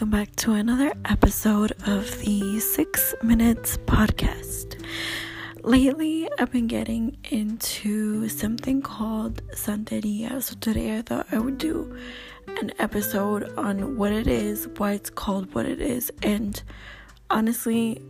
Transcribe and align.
Welcome 0.00 0.18
back 0.18 0.34
to 0.36 0.52
another 0.54 0.94
episode 1.04 1.72
of 1.86 2.22
the 2.22 2.58
Six 2.58 3.14
Minutes 3.22 3.76
Podcast. 3.84 4.82
Lately, 5.62 6.26
I've 6.38 6.50
been 6.50 6.68
getting 6.68 7.18
into 7.24 8.26
something 8.30 8.80
called 8.80 9.46
Santeria. 9.48 10.42
So, 10.42 10.56
today 10.58 10.96
I 10.96 11.02
thought 11.02 11.26
I 11.30 11.38
would 11.38 11.58
do 11.58 11.98
an 12.62 12.72
episode 12.78 13.52
on 13.58 13.98
what 13.98 14.10
it 14.10 14.26
is, 14.26 14.70
why 14.78 14.92
it's 14.92 15.10
called 15.10 15.54
what 15.54 15.66
it 15.66 15.82
is, 15.82 16.10
and 16.22 16.62
honestly, 17.28 18.00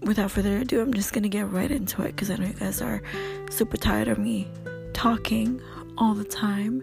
without 0.00 0.32
further 0.32 0.56
ado, 0.56 0.80
I'm 0.80 0.92
just 0.92 1.12
gonna 1.12 1.28
get 1.28 1.48
right 1.52 1.70
into 1.70 2.02
it 2.02 2.06
because 2.06 2.28
I 2.28 2.38
know 2.38 2.46
you 2.46 2.54
guys 2.54 2.82
are 2.82 3.00
super 3.50 3.76
tired 3.76 4.08
of 4.08 4.18
me 4.18 4.48
talking 4.94 5.62
all 5.98 6.14
the 6.14 6.24
time. 6.24 6.82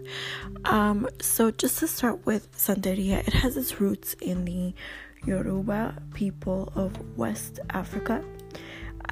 Um, 0.64 1.08
so, 1.20 1.50
just 1.50 1.78
to 1.80 1.88
start 1.88 2.24
with 2.26 2.50
Santeria, 2.56 3.26
it 3.26 3.32
has 3.34 3.56
its 3.56 3.80
roots 3.80 4.14
in 4.14 4.44
the 4.44 4.74
Yoruba 5.26 6.02
people 6.14 6.72
of 6.74 7.16
West 7.16 7.60
Africa. 7.70 8.22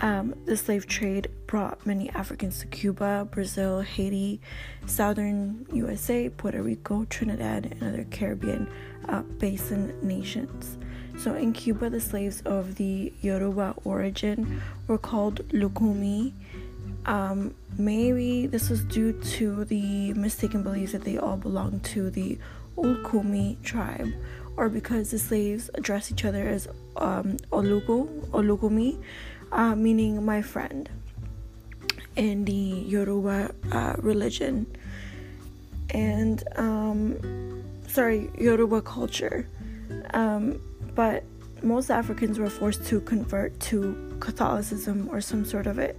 Um, 0.00 0.34
the 0.46 0.56
slave 0.56 0.86
trade 0.86 1.28
brought 1.46 1.84
many 1.86 2.08
Africans 2.10 2.58
to 2.60 2.66
Cuba, 2.66 3.28
Brazil, 3.30 3.82
Haiti, 3.82 4.40
southern 4.86 5.66
USA, 5.72 6.28
Puerto 6.30 6.62
Rico, 6.62 7.04
Trinidad, 7.10 7.66
and 7.66 7.82
other 7.82 8.04
Caribbean 8.10 8.68
uh, 9.08 9.22
basin 9.38 9.94
nations. 10.02 10.78
So, 11.18 11.34
in 11.34 11.52
Cuba, 11.52 11.90
the 11.90 12.00
slaves 12.00 12.40
of 12.46 12.76
the 12.76 13.12
Yoruba 13.20 13.74
origin 13.84 14.62
were 14.86 14.98
called 14.98 15.46
Lukumi 15.50 16.32
um, 17.06 17.54
maybe 17.78 18.46
this 18.46 18.70
was 18.70 18.84
due 18.84 19.12
to 19.12 19.64
the 19.64 20.12
mistaken 20.14 20.62
belief 20.62 20.92
that 20.92 21.04
they 21.04 21.18
all 21.18 21.36
belonged 21.36 21.84
to 21.84 22.10
the 22.10 22.38
Ulkumi 22.76 23.60
tribe, 23.62 24.12
or 24.56 24.68
because 24.68 25.10
the 25.10 25.18
slaves 25.18 25.70
addressed 25.74 26.12
each 26.12 26.24
other 26.24 26.46
as 26.46 26.68
um, 26.96 27.36
Olugu, 27.50 28.08
Olugumi, 28.30 29.02
uh, 29.50 29.74
meaning 29.74 30.24
my 30.24 30.42
friend, 30.42 30.88
in 32.16 32.44
the 32.44 32.52
Yoruba 32.52 33.54
uh, 33.72 33.94
religion. 33.98 34.66
And, 35.90 36.42
um, 36.56 37.62
sorry, 37.88 38.30
Yoruba 38.38 38.80
culture. 38.82 39.46
Um, 40.14 40.60
but 40.94 41.24
most 41.62 41.90
Africans 41.90 42.38
were 42.38 42.50
forced 42.50 42.84
to 42.86 43.00
convert 43.00 43.58
to 43.60 44.16
Catholicism 44.20 45.08
or 45.10 45.20
some 45.20 45.44
sort 45.44 45.66
of 45.66 45.78
it 45.78 45.98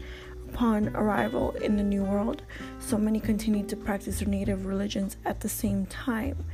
upon 0.54 0.96
arrival 0.96 1.52
in 1.62 1.78
the 1.78 1.84
New 1.84 2.04
World, 2.04 2.44
so 2.80 2.96
many 2.96 3.20
continued 3.20 3.68
to 3.70 3.76
practice 3.76 4.20
their 4.20 4.28
native 4.28 4.68
religions 4.68 5.18
at 5.26 5.40
the 5.40 5.50
same 5.50 5.88
time. 5.88 6.46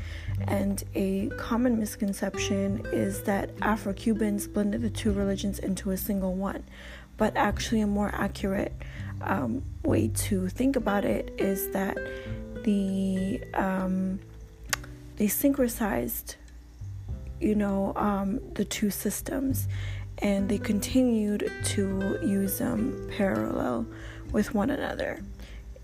And 0.47 0.81
a 0.95 1.27
common 1.37 1.77
misconception 1.77 2.85
is 2.93 3.23
that 3.23 3.49
Afro 3.61 3.91
Cubans 3.91 4.47
blended 4.47 4.81
the 4.83 4.89
two 4.89 5.11
religions 5.11 5.59
into 5.59 5.91
a 5.91 5.97
single 5.97 6.33
one. 6.33 6.63
But 7.17 7.35
actually, 7.35 7.81
a 7.81 7.87
more 7.87 8.09
accurate 8.13 8.71
um, 9.21 9.63
way 9.83 10.07
to 10.07 10.47
think 10.47 10.77
about 10.77 11.03
it 11.03 11.35
is 11.37 11.69
that 11.71 11.97
the 12.63 13.43
um, 13.53 14.21
they 15.17 15.27
synchronized, 15.27 16.37
you 17.41 17.55
know, 17.55 17.91
um, 17.97 18.39
the 18.53 18.63
two 18.63 18.89
systems 18.89 19.67
and 20.19 20.49
they 20.49 20.57
continued 20.57 21.51
to 21.63 22.19
use 22.21 22.59
them 22.59 23.09
parallel 23.17 23.85
with 24.31 24.53
one 24.53 24.69
another. 24.69 25.21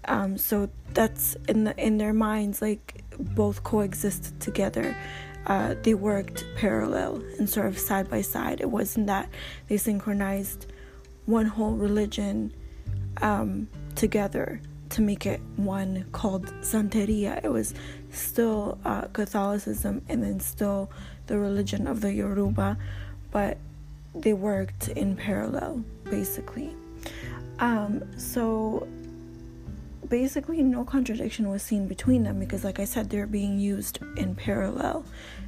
Um, 0.08 0.38
so 0.38 0.70
that's 0.94 1.36
in 1.48 1.64
the 1.64 1.76
in 1.84 1.98
their 1.98 2.14
minds 2.14 2.62
like 2.62 3.04
both 3.18 3.64
coexist 3.64 4.40
together. 4.40 4.96
Uh, 5.48 5.76
they 5.84 5.94
worked 5.94 6.46
parallel 6.56 7.18
and 7.38 7.50
sort 7.50 7.68
of 7.68 7.78
side 7.78 8.10
by 8.10 8.22
side. 8.22 8.62
It 8.62 8.70
wasn't 8.70 9.08
that 9.08 9.30
they 9.68 9.78
synchronized 9.78 10.68
one 11.26 11.46
whole 11.46 11.74
religion 11.76 12.54
um, 13.22 13.68
together 13.96 14.60
to 14.90 15.02
make 15.02 15.26
it 15.26 15.42
one 15.56 16.06
called 16.12 16.46
Santeria. 16.62 17.44
It 17.44 17.52
was 17.52 17.74
still 18.12 18.78
uh, 18.86 19.02
Catholicism 19.14 20.02
and 20.10 20.24
then 20.24 20.40
still 20.40 20.90
the 21.28 21.38
religion 21.38 21.88
of 21.88 22.02
the 22.02 22.14
Yoruba, 22.14 22.78
but 23.32 23.58
they 24.16 24.34
worked 24.34 24.90
in 24.90 25.16
parallel 25.16 25.84
basically. 26.06 26.76
Um, 27.60 28.04
so 28.18 28.88
basically 30.10 30.62
no 30.62 30.84
contradiction 30.84 31.50
was 31.50 31.64
seen 31.64 31.88
between 31.88 32.24
them 32.24 32.40
because 32.40 32.64
like 32.64 32.80
i 32.80 32.86
said 32.86 33.10
they're 33.10 33.28
being 33.28 33.60
used 33.60 34.00
in 34.18 34.36
parallel. 34.36 35.06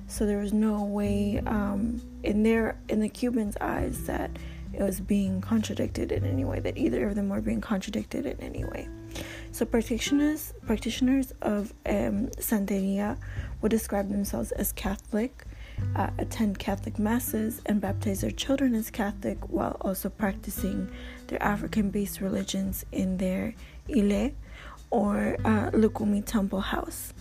So 0.08 0.26
there 0.26 0.38
was 0.38 0.54
no 0.54 0.84
way 0.86 1.42
um, 1.46 2.02
in 2.24 2.44
their 2.44 2.78
in 2.90 3.00
the 3.02 3.10
cubans 3.10 3.58
eyes 3.60 4.06
that 4.06 4.32
it 4.74 4.82
was 4.82 5.00
being 5.00 5.42
contradicted 5.42 6.12
in 6.12 6.26
any 6.26 6.46
way 6.46 6.60
that 6.60 6.78
either 6.78 7.08
of 7.08 7.16
them 7.16 7.30
were 7.30 7.42
being 7.42 7.62
contradicted 7.62 8.26
in 8.26 8.40
any 8.40 8.64
way. 8.64 8.88
So 9.52 9.66
practitioners 9.66 10.54
practitioners 10.66 11.34
of 11.42 11.74
um, 11.86 12.28
santeria 12.38 13.18
would 13.62 13.70
describe 13.70 14.10
themselves 14.10 14.52
as 14.52 14.72
catholic 14.72 15.46
uh, 15.96 16.10
attend 16.18 16.60
Catholic 16.60 17.00
masses 17.00 17.62
and 17.66 17.82
baptize 17.82 18.22
their 18.22 18.32
children 18.32 18.76
as 18.76 18.90
Catholic 18.90 19.38
while 19.50 19.78
also 19.82 20.10
practicing 20.10 20.90
their 21.28 21.42
African 21.42 21.90
based 21.90 22.22
religions 22.22 22.86
in 22.92 23.18
their 23.18 23.56
Ile 23.90 24.32
or 24.90 25.38
uh, 25.44 25.72
Lukumi 25.72 26.26
temple 26.26 26.62
house 26.62 27.14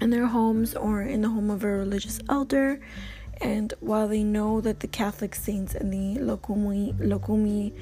in 0.00 0.10
their 0.10 0.26
homes 0.26 0.74
or 0.74 1.02
in 1.02 1.22
the 1.22 1.28
home 1.28 1.50
of 1.50 1.64
a 1.64 1.68
religious 1.68 2.20
elder. 2.28 2.80
And 3.40 3.72
while 3.78 4.08
they 4.08 4.24
know 4.24 4.60
that 4.62 4.80
the 4.80 4.88
Catholic 4.88 5.34
saints 5.34 5.74
and 5.74 5.92
the 5.92 6.20
Lukumi, 6.20 6.94
Lukumi 6.98 7.72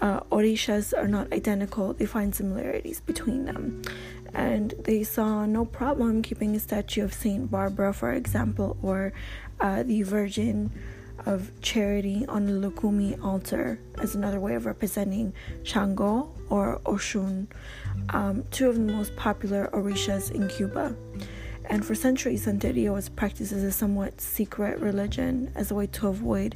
uh, 0.00 0.20
Orishas 0.24 0.92
are 0.96 1.08
not 1.08 1.32
identical, 1.32 1.94
they 1.94 2.04
find 2.04 2.34
similarities 2.34 3.00
between 3.00 3.46
them 3.46 3.82
and 4.36 4.74
they 4.84 5.02
saw 5.02 5.46
no 5.46 5.64
problem 5.64 6.20
keeping 6.20 6.54
a 6.54 6.60
statue 6.60 7.02
of 7.02 7.14
Saint 7.14 7.50
Barbara, 7.50 7.94
for 7.94 8.12
example, 8.12 8.76
or 8.82 9.14
uh, 9.60 9.82
the 9.82 10.02
Virgin 10.02 10.70
of 11.24 11.50
Charity 11.62 12.26
on 12.28 12.44
the 12.44 12.52
Lukumi 12.52 13.20
altar 13.24 13.80
as 13.98 14.14
another 14.14 14.38
way 14.38 14.54
of 14.54 14.66
representing 14.66 15.32
Shango 15.62 16.30
or 16.50 16.80
Oshun, 16.84 17.46
um, 18.10 18.44
two 18.50 18.68
of 18.68 18.74
the 18.76 18.92
most 18.92 19.16
popular 19.16 19.70
orishas 19.72 20.30
in 20.30 20.48
Cuba. 20.48 20.94
And 21.68 21.84
for 21.84 21.94
centuries, 21.94 22.46
Santeria 22.46 22.92
was 22.92 23.08
practiced 23.08 23.52
as 23.52 23.64
a 23.64 23.72
somewhat 23.72 24.20
secret 24.20 24.78
religion 24.78 25.50
as 25.56 25.70
a 25.70 25.74
way 25.74 25.88
to 25.88 26.08
avoid 26.08 26.54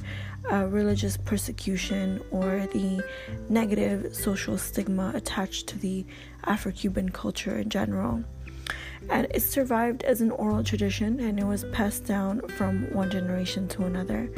uh, 0.51 0.65
religious 0.67 1.17
persecution 1.17 2.21
or 2.31 2.67
the 2.71 3.03
negative 3.49 4.15
social 4.15 4.57
stigma 4.57 5.11
attached 5.13 5.67
to 5.67 5.77
the 5.77 6.05
Afro 6.45 6.71
Cuban 6.71 7.09
culture 7.09 7.57
in 7.57 7.69
general. 7.69 8.23
And 9.09 9.27
it 9.31 9.41
survived 9.41 10.03
as 10.03 10.21
an 10.21 10.31
oral 10.31 10.63
tradition 10.63 11.19
and 11.19 11.39
it 11.39 11.45
was 11.45 11.65
passed 11.73 12.05
down 12.05 12.47
from 12.49 12.83
one 12.93 13.09
generation 13.09 13.67
to 13.69 13.83
another 13.83 14.29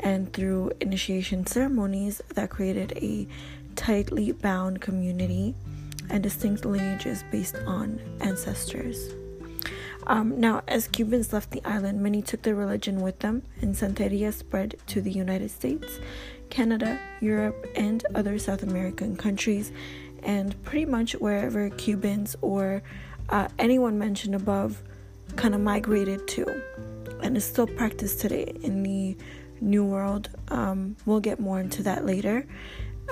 and 0.00 0.32
through 0.32 0.72
initiation 0.80 1.46
ceremonies 1.46 2.20
that 2.34 2.50
created 2.50 2.92
a 2.96 3.26
tightly 3.76 4.32
bound 4.32 4.80
community 4.80 5.54
and 6.10 6.22
distinct 6.22 6.64
lineages 6.64 7.24
based 7.30 7.56
on 7.66 8.00
ancestors. 8.20 9.14
Um, 10.06 10.40
now, 10.40 10.62
as 10.66 10.88
Cubans 10.88 11.32
left 11.32 11.50
the 11.50 11.62
island, 11.64 12.00
many 12.00 12.22
took 12.22 12.42
their 12.42 12.54
religion 12.54 13.00
with 13.00 13.18
them, 13.20 13.42
and 13.60 13.74
Santeria 13.74 14.32
spread 14.32 14.76
to 14.88 15.00
the 15.00 15.10
United 15.10 15.50
States, 15.50 16.00
Canada, 16.48 16.98
Europe, 17.20 17.66
and 17.76 18.04
other 18.14 18.38
South 18.38 18.62
American 18.62 19.16
countries, 19.16 19.72
and 20.22 20.62
pretty 20.64 20.86
much 20.86 21.12
wherever 21.12 21.70
Cubans 21.70 22.36
or 22.40 22.82
uh, 23.28 23.48
anyone 23.58 23.98
mentioned 23.98 24.34
above 24.34 24.82
kind 25.36 25.54
of 25.54 25.60
migrated 25.60 26.26
to, 26.28 26.62
and 27.22 27.36
is 27.36 27.44
still 27.44 27.66
practiced 27.66 28.20
today 28.20 28.52
in 28.62 28.82
the 28.82 29.16
New 29.60 29.84
World. 29.84 30.30
Um, 30.48 30.96
we'll 31.06 31.20
get 31.20 31.38
more 31.38 31.60
into 31.60 31.82
that 31.84 32.06
later. 32.06 32.46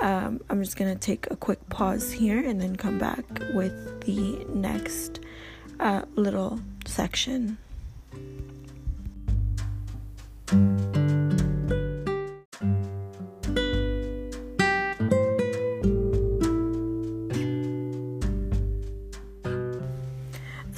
Um, 0.01 0.41
I'm 0.49 0.63
just 0.63 0.77
gonna 0.77 0.95
take 0.95 1.27
a 1.29 1.35
quick 1.35 1.69
pause 1.69 2.11
here 2.11 2.39
and 2.39 2.59
then 2.59 2.75
come 2.75 2.97
back 2.97 3.25
with 3.53 4.01
the 4.05 4.45
next 4.49 5.19
uh, 5.79 6.03
little 6.15 6.59
section. 6.85 7.57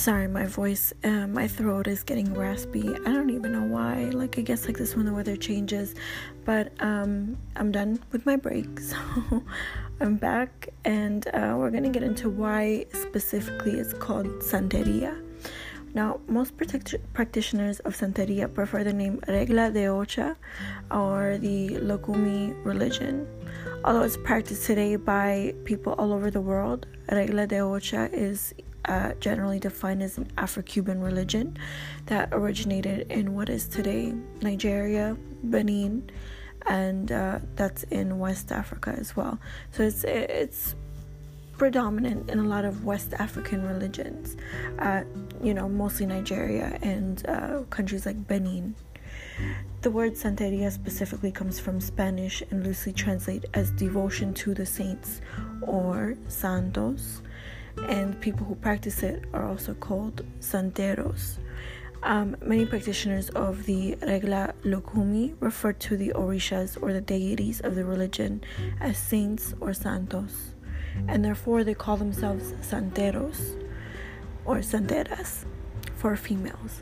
Sorry, 0.01 0.27
my 0.27 0.47
voice, 0.47 0.93
uh, 1.03 1.27
my 1.27 1.47
throat 1.47 1.85
is 1.85 2.01
getting 2.01 2.33
raspy. 2.33 2.89
I 2.89 3.11
don't 3.13 3.29
even 3.29 3.51
know 3.51 3.61
why. 3.61 4.05
Like, 4.05 4.39
I 4.39 4.41
guess 4.41 4.65
like 4.65 4.75
this 4.75 4.95
when 4.95 5.05
the 5.05 5.13
weather 5.13 5.35
changes. 5.35 5.93
But 6.43 6.73
um, 6.79 7.37
I'm 7.55 7.71
done 7.71 7.99
with 8.11 8.25
my 8.25 8.35
break, 8.35 8.79
so 8.79 8.97
I'm 9.99 10.15
back, 10.15 10.69
and 10.85 11.27
uh, 11.27 11.53
we're 11.55 11.69
gonna 11.69 11.91
get 11.91 12.01
into 12.01 12.31
why 12.31 12.87
specifically 12.93 13.73
it's 13.73 13.93
called 13.93 14.25
Santeria. 14.41 15.23
Now, 15.93 16.19
most 16.27 16.53
practitioners 16.57 17.79
of 17.81 17.95
Santeria 17.95 18.51
prefer 18.51 18.83
the 18.83 18.93
name 18.93 19.19
Regla 19.27 19.69
de 19.69 19.85
Ocha 19.85 20.35
or 20.89 21.37
the 21.37 21.77
Lukumi 21.77 22.55
religion. 22.65 23.27
Although 23.85 24.01
it's 24.01 24.17
practiced 24.17 24.65
today 24.65 24.95
by 24.95 25.53
people 25.63 25.93
all 25.93 26.11
over 26.11 26.31
the 26.31 26.41
world, 26.41 26.87
Regla 27.11 27.45
de 27.45 27.57
Ocha 27.57 28.09
is 28.11 28.55
uh, 28.85 29.13
generally 29.19 29.59
defined 29.59 30.01
as 30.03 30.17
an 30.17 30.31
Afro 30.37 30.63
Cuban 30.63 31.01
religion 31.01 31.57
that 32.07 32.29
originated 32.31 33.11
in 33.11 33.35
what 33.35 33.49
is 33.49 33.67
today 33.67 34.13
Nigeria, 34.41 35.17
Benin, 35.43 36.09
and 36.67 37.11
uh, 37.11 37.39
that's 37.55 37.83
in 37.83 38.19
West 38.19 38.51
Africa 38.51 38.95
as 38.97 39.15
well. 39.15 39.39
So 39.71 39.83
it's 39.83 40.03
it's 40.03 40.75
predominant 41.57 42.29
in 42.29 42.39
a 42.39 42.43
lot 42.43 42.65
of 42.65 42.85
West 42.85 43.13
African 43.13 43.63
religions, 43.63 44.35
uh, 44.79 45.03
you 45.43 45.53
know, 45.53 45.69
mostly 45.69 46.07
Nigeria 46.07 46.79
and 46.81 47.23
uh, 47.27 47.59
countries 47.69 48.05
like 48.05 48.27
Benin. 48.27 48.75
The 49.81 49.91
word 49.91 50.13
Santeria 50.13 50.71
specifically 50.71 51.31
comes 51.31 51.59
from 51.59 51.79
Spanish 51.79 52.41
and 52.49 52.63
loosely 52.63 52.93
translates 52.93 53.45
as 53.53 53.71
devotion 53.71 54.33
to 54.35 54.53
the 54.53 54.65
saints 54.65 55.21
or 55.61 56.15
santos, 56.27 57.21
and 57.87 58.19
people 58.21 58.45
who 58.45 58.55
practice 58.55 59.03
it 59.03 59.23
are 59.33 59.47
also 59.47 59.73
called 59.73 60.25
santeros. 60.39 61.37
Um, 62.03 62.35
many 62.41 62.65
practitioners 62.65 63.29
of 63.29 63.65
the 63.65 63.95
Regla 64.01 64.53
Lukumi 64.63 65.35
refer 65.39 65.73
to 65.73 65.97
the 65.97 66.13
Orishas 66.15 66.81
or 66.81 66.93
the 66.93 67.01
deities 67.01 67.61
of 67.61 67.75
the 67.75 67.85
religion 67.85 68.41
as 68.79 68.97
saints 68.97 69.53
or 69.59 69.73
santos 69.73 70.55
and 71.07 71.23
therefore 71.23 71.63
they 71.63 71.73
call 71.73 71.97
themselves 71.97 72.53
santeros 72.61 73.57
or 74.45 74.57
santeras 74.57 75.45
for 75.95 76.15
females. 76.15 76.81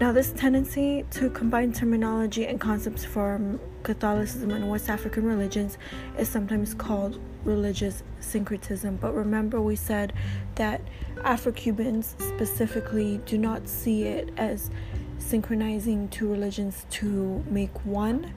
Now, 0.00 0.12
this 0.12 0.32
tendency 0.32 1.04
to 1.10 1.28
combine 1.28 1.74
terminology 1.74 2.46
and 2.46 2.58
concepts 2.58 3.04
from 3.04 3.60
Catholicism 3.82 4.50
and 4.50 4.70
West 4.70 4.88
African 4.88 5.26
religions 5.26 5.76
is 6.16 6.26
sometimes 6.26 6.72
called 6.72 7.20
religious 7.44 8.02
syncretism. 8.18 8.96
But 8.96 9.12
remember, 9.12 9.60
we 9.60 9.76
said 9.76 10.14
that 10.54 10.80
Afro 11.22 11.52
Cubans 11.52 12.16
specifically 12.18 13.20
do 13.26 13.36
not 13.36 13.68
see 13.68 14.04
it 14.04 14.30
as 14.38 14.70
synchronizing 15.18 16.08
two 16.08 16.30
religions 16.30 16.86
to 16.92 17.44
make 17.50 17.84
one, 17.84 18.32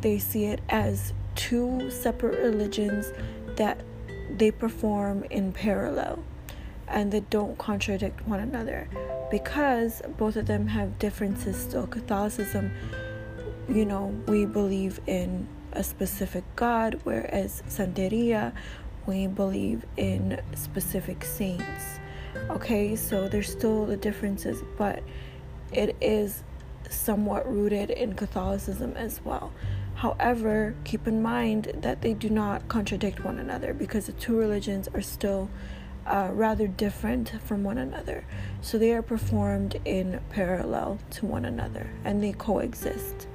they 0.00 0.18
see 0.18 0.46
it 0.46 0.60
as 0.68 1.12
two 1.36 1.88
separate 1.88 2.40
religions 2.40 3.12
that 3.54 3.80
they 4.36 4.50
perform 4.50 5.22
in 5.30 5.52
parallel 5.52 6.18
and 6.88 7.12
they 7.12 7.20
don't 7.20 7.58
contradict 7.58 8.26
one 8.26 8.40
another. 8.40 8.88
Because 9.30 10.02
both 10.16 10.36
of 10.36 10.46
them 10.46 10.66
have 10.68 10.98
differences 10.98 11.56
still 11.56 11.86
catholicism 11.86 12.70
you 13.68 13.84
know 13.84 14.14
we 14.28 14.44
believe 14.44 15.00
in 15.06 15.46
a 15.72 15.82
specific 15.82 16.44
god 16.54 17.00
whereas 17.02 17.62
santeria 17.68 18.52
we 19.06 19.26
believe 19.26 19.84
in 19.96 20.40
specific 20.54 21.24
saints. 21.24 21.98
Okay 22.50 22.96
so 22.96 23.28
there's 23.28 23.50
still 23.50 23.86
the 23.86 23.96
differences 23.96 24.62
but 24.76 25.02
it 25.72 25.96
is 26.00 26.42
somewhat 26.90 27.50
rooted 27.50 27.90
in 27.90 28.14
catholicism 28.14 28.96
as 28.96 29.20
well. 29.24 29.52
However, 29.96 30.74
keep 30.84 31.06
in 31.06 31.22
mind 31.22 31.72
that 31.76 32.02
they 32.02 32.14
do 32.14 32.28
not 32.28 32.68
contradict 32.68 33.24
one 33.24 33.38
another 33.38 33.72
because 33.72 34.06
the 34.06 34.12
two 34.12 34.36
religions 34.36 34.88
are 34.92 35.02
still 35.02 35.48
uh, 36.06 36.30
rather 36.32 36.66
different 36.66 37.32
from 37.44 37.64
one 37.64 37.78
another. 37.78 38.24
So 38.60 38.78
they 38.78 38.92
are 38.92 39.02
performed 39.02 39.76
in 39.84 40.20
parallel 40.30 40.98
to 41.12 41.26
one 41.26 41.44
another 41.44 41.90
and 42.04 42.22
they 42.22 42.32
coexist. 42.32 43.26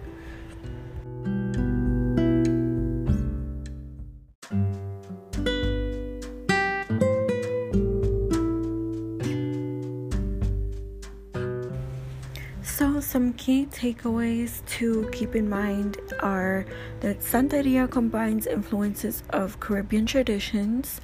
So, 12.82 13.00
some 13.00 13.34
key 13.34 13.68
takeaways 13.68 14.66
to 14.78 15.08
keep 15.12 15.36
in 15.36 15.48
mind 15.48 15.98
are 16.22 16.66
that 17.02 17.20
Santeria 17.20 17.88
combines 17.88 18.48
influences 18.48 19.22
of 19.30 19.60
Caribbean 19.60 20.08
traditions, 20.08 21.00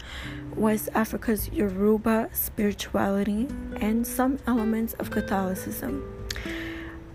West 0.58 0.90
Africa's 0.96 1.50
Yoruba 1.50 2.30
spirituality, 2.34 3.48
and 3.80 4.06
some 4.06 4.40
elements 4.48 4.94
of 4.96 5.12
Catholicism. 5.12 6.04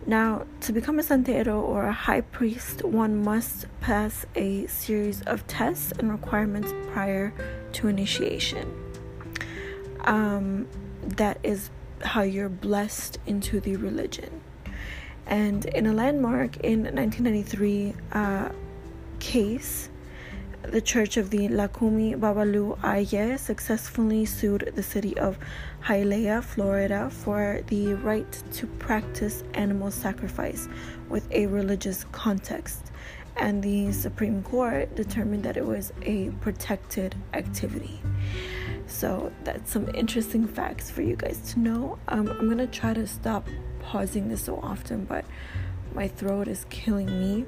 Now, 0.06 0.46
to 0.62 0.72
become 0.72 0.98
a 0.98 1.02
santero 1.02 1.60
or 1.60 1.86
a 1.86 1.92
high 1.92 2.22
priest, 2.22 2.84
one 2.84 3.22
must 3.22 3.66
pass 3.80 4.26
a 4.34 4.66
series 4.66 5.22
of 5.22 5.46
tests 5.46 5.92
and 5.98 6.10
requirements 6.10 6.72
prior 6.92 7.32
to 7.74 7.88
initiation. 7.88 8.72
Um, 10.00 10.68
that 11.02 11.38
is 11.42 11.70
how 12.00 12.22
you're 12.22 12.48
blessed 12.48 13.18
into 13.26 13.60
the 13.60 13.76
religion. 13.76 14.40
And 15.26 15.64
in 15.66 15.86
a 15.86 15.92
landmark 15.92 16.56
in 16.58 16.82
1993 16.82 17.94
uh, 18.12 18.48
case, 19.20 19.88
the 20.62 20.80
Church 20.80 21.16
of 21.16 21.30
the 21.30 21.48
Lukumi 21.48 22.18
Babalu 22.18 22.78
Aye 22.82 23.36
successfully 23.36 24.24
sued 24.24 24.72
the 24.74 24.82
city 24.82 25.16
of 25.18 25.38
Hialeah, 25.84 26.42
Florida, 26.42 27.10
for 27.10 27.60
the 27.66 27.94
right 27.94 28.30
to 28.52 28.66
practice 28.66 29.42
animal 29.54 29.90
sacrifice 29.90 30.68
with 31.08 31.30
a 31.32 31.46
religious 31.46 32.04
context. 32.12 32.92
And 33.36 33.62
the 33.62 33.92
Supreme 33.92 34.42
Court 34.42 34.94
determined 34.94 35.42
that 35.44 35.56
it 35.56 35.66
was 35.66 35.92
a 36.02 36.30
protected 36.40 37.14
activity. 37.34 38.00
So, 38.86 39.32
that's 39.44 39.72
some 39.72 39.88
interesting 39.94 40.46
facts 40.46 40.90
for 40.90 41.02
you 41.02 41.16
guys 41.16 41.52
to 41.52 41.60
know. 41.60 41.98
Um, 42.08 42.28
I'm 42.28 42.48
gonna 42.48 42.66
try 42.66 42.94
to 42.94 43.06
stop 43.06 43.48
pausing 43.80 44.28
this 44.28 44.42
so 44.44 44.60
often, 44.62 45.06
but 45.06 45.24
my 45.94 46.08
throat 46.08 46.46
is 46.48 46.66
killing 46.70 47.06
me. 47.20 47.46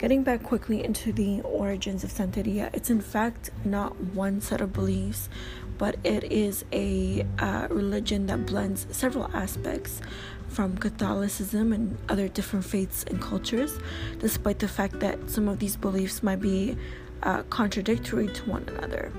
Getting 0.00 0.22
back 0.22 0.42
quickly 0.42 0.82
into 0.82 1.12
the 1.12 1.42
origins 1.42 2.04
of 2.04 2.10
Santeria, 2.10 2.70
it's 2.72 2.88
in 2.88 3.02
fact 3.02 3.50
not 3.66 3.94
one 4.00 4.40
set 4.40 4.62
of 4.62 4.72
beliefs, 4.72 5.28
but 5.76 5.96
it 6.04 6.24
is 6.32 6.64
a 6.72 7.26
uh, 7.38 7.66
religion 7.68 8.24
that 8.28 8.46
blends 8.46 8.86
several 8.96 9.30
aspects 9.34 10.00
from 10.48 10.74
Catholicism 10.78 11.74
and 11.74 11.98
other 12.08 12.28
different 12.28 12.64
faiths 12.64 13.04
and 13.08 13.20
cultures, 13.20 13.78
despite 14.20 14.58
the 14.60 14.68
fact 14.68 15.00
that 15.00 15.28
some 15.28 15.48
of 15.48 15.58
these 15.58 15.76
beliefs 15.76 16.22
might 16.22 16.40
be 16.40 16.78
uh, 17.22 17.42
contradictory 17.50 18.28
to 18.28 18.48
one 18.48 18.64
another. 18.70 19.12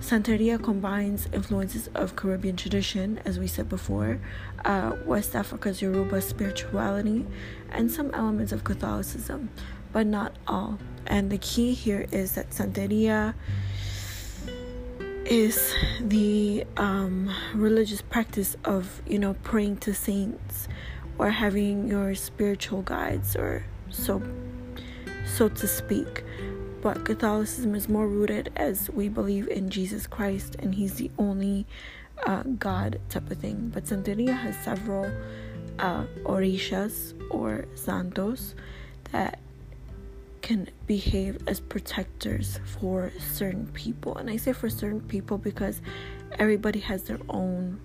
Santeria 0.00 0.62
combines 0.62 1.26
influences 1.32 1.88
of 1.94 2.16
Caribbean 2.16 2.54
tradition, 2.54 3.18
as 3.24 3.38
we 3.38 3.46
said 3.46 3.70
before, 3.70 4.20
uh, 4.66 4.92
West 5.06 5.34
Africa's 5.34 5.80
Yoruba 5.80 6.20
spirituality, 6.20 7.26
and 7.70 7.90
some 7.90 8.10
elements 8.12 8.52
of 8.52 8.62
Catholicism, 8.62 9.48
but 9.96 10.06
not 10.06 10.36
all. 10.46 10.78
And 11.06 11.32
the 11.32 11.38
key 11.38 11.72
here 11.72 12.04
is 12.12 12.32
that 12.32 12.50
Santeria 12.50 13.32
is 15.24 15.72
the 16.02 16.66
um, 16.76 17.34
religious 17.54 18.02
practice 18.02 18.58
of, 18.66 19.00
you 19.06 19.18
know, 19.18 19.32
praying 19.42 19.78
to 19.78 19.94
saints 19.94 20.68
or 21.16 21.30
having 21.30 21.88
your 21.88 22.14
spiritual 22.14 22.82
guides, 22.82 23.36
or 23.36 23.64
so, 23.88 24.20
so 25.24 25.48
to 25.48 25.66
speak 25.66 26.22
but 26.82 27.06
Catholicism 27.06 27.74
is 27.74 27.88
more 27.88 28.06
rooted 28.06 28.52
as 28.54 28.90
we 28.90 29.08
believe 29.08 29.48
in 29.48 29.70
Jesus 29.70 30.06
Christ 30.06 30.56
and 30.58 30.74
He's 30.74 30.96
the 30.96 31.10
only 31.18 31.66
uh, 32.26 32.42
God 32.42 33.00
type 33.08 33.30
of 33.30 33.38
thing. 33.38 33.70
But 33.72 33.86
Santeria 33.86 34.36
has 34.36 34.56
several 34.58 35.10
uh, 35.78 36.04
orishas 36.24 37.14
or 37.30 37.64
santos 37.74 38.54
that 39.10 39.40
can 40.46 40.68
behave 40.86 41.36
as 41.48 41.58
protectors 41.58 42.60
for 42.78 43.10
certain 43.18 43.66
people. 43.72 44.16
And 44.16 44.30
I 44.30 44.36
say 44.36 44.52
for 44.52 44.70
certain 44.70 45.00
people 45.00 45.38
because 45.38 45.80
everybody 46.38 46.78
has 46.78 47.02
their 47.02 47.18
own 47.28 47.80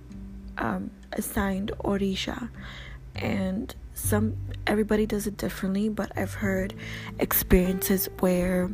um, 0.60 0.92
assigned 1.14 1.72
orisha. 1.84 2.52
And 3.16 3.74
some 3.96 4.38
everybody 4.68 5.08
does 5.08 5.26
it 5.26 5.38
differently, 5.38 5.90
but 5.90 6.12
I've 6.16 6.36
heard 6.36 6.76
experiences 7.18 8.08
where 8.20 8.70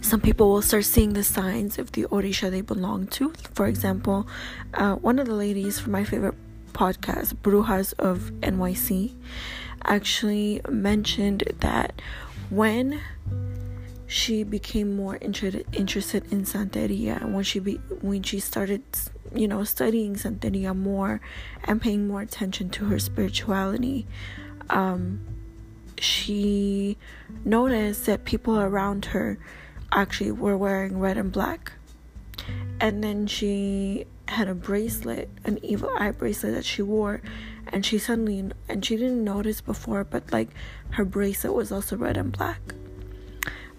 some 0.00 0.22
people 0.22 0.48
will 0.48 0.62
start 0.62 0.86
seeing 0.86 1.12
the 1.12 1.22
signs 1.22 1.78
of 1.78 1.92
the 1.92 2.04
orisha 2.04 2.50
they 2.50 2.62
belong 2.62 3.08
to. 3.08 3.34
For 3.52 3.66
example, 3.66 4.26
uh, 4.72 4.94
one 4.94 5.18
of 5.18 5.26
the 5.26 5.34
ladies 5.34 5.78
from 5.78 5.92
my 5.92 6.04
favorite 6.04 6.36
podcast, 6.72 7.34
Brujas 7.42 7.92
of 7.98 8.32
NYC, 8.40 9.14
actually 9.84 10.62
mentioned 10.70 11.42
that 11.60 12.00
when 12.54 13.00
she 14.06 14.44
became 14.44 14.94
more 14.94 15.16
interested 15.16 15.64
in 15.74 15.86
Santeria 16.44 17.24
when 17.32 17.42
she 17.42 17.58
be, 17.58 17.74
when 18.00 18.22
she 18.22 18.38
started 18.38 18.82
you 19.34 19.48
know 19.48 19.64
studying 19.64 20.14
Santeria 20.14 20.76
more 20.76 21.20
and 21.64 21.80
paying 21.80 22.06
more 22.06 22.20
attention 22.20 22.68
to 22.70 22.84
her 22.86 22.98
spirituality 22.98 24.06
um, 24.70 25.20
she 25.98 26.96
noticed 27.44 28.06
that 28.06 28.24
people 28.24 28.58
around 28.58 29.06
her 29.06 29.38
actually 29.92 30.32
were 30.32 30.56
wearing 30.56 30.98
red 30.98 31.16
and 31.16 31.32
black. 31.32 31.72
And 32.80 33.02
then 33.02 33.26
she 33.26 34.06
had 34.26 34.48
a 34.48 34.54
bracelet 34.54 35.28
an 35.44 35.58
evil 35.62 35.90
eye 35.98 36.10
bracelet 36.10 36.54
that 36.54 36.64
she 36.64 36.80
wore 36.80 37.20
and 37.74 37.84
she 37.84 37.98
suddenly 37.98 38.52
and 38.68 38.84
she 38.84 38.96
didn't 38.96 39.24
notice 39.24 39.60
before 39.60 40.04
but 40.04 40.32
like 40.32 40.48
her 40.90 41.04
bracelet 41.04 41.52
was 41.52 41.72
also 41.72 41.96
red 41.96 42.16
and 42.16 42.30
black 42.30 42.60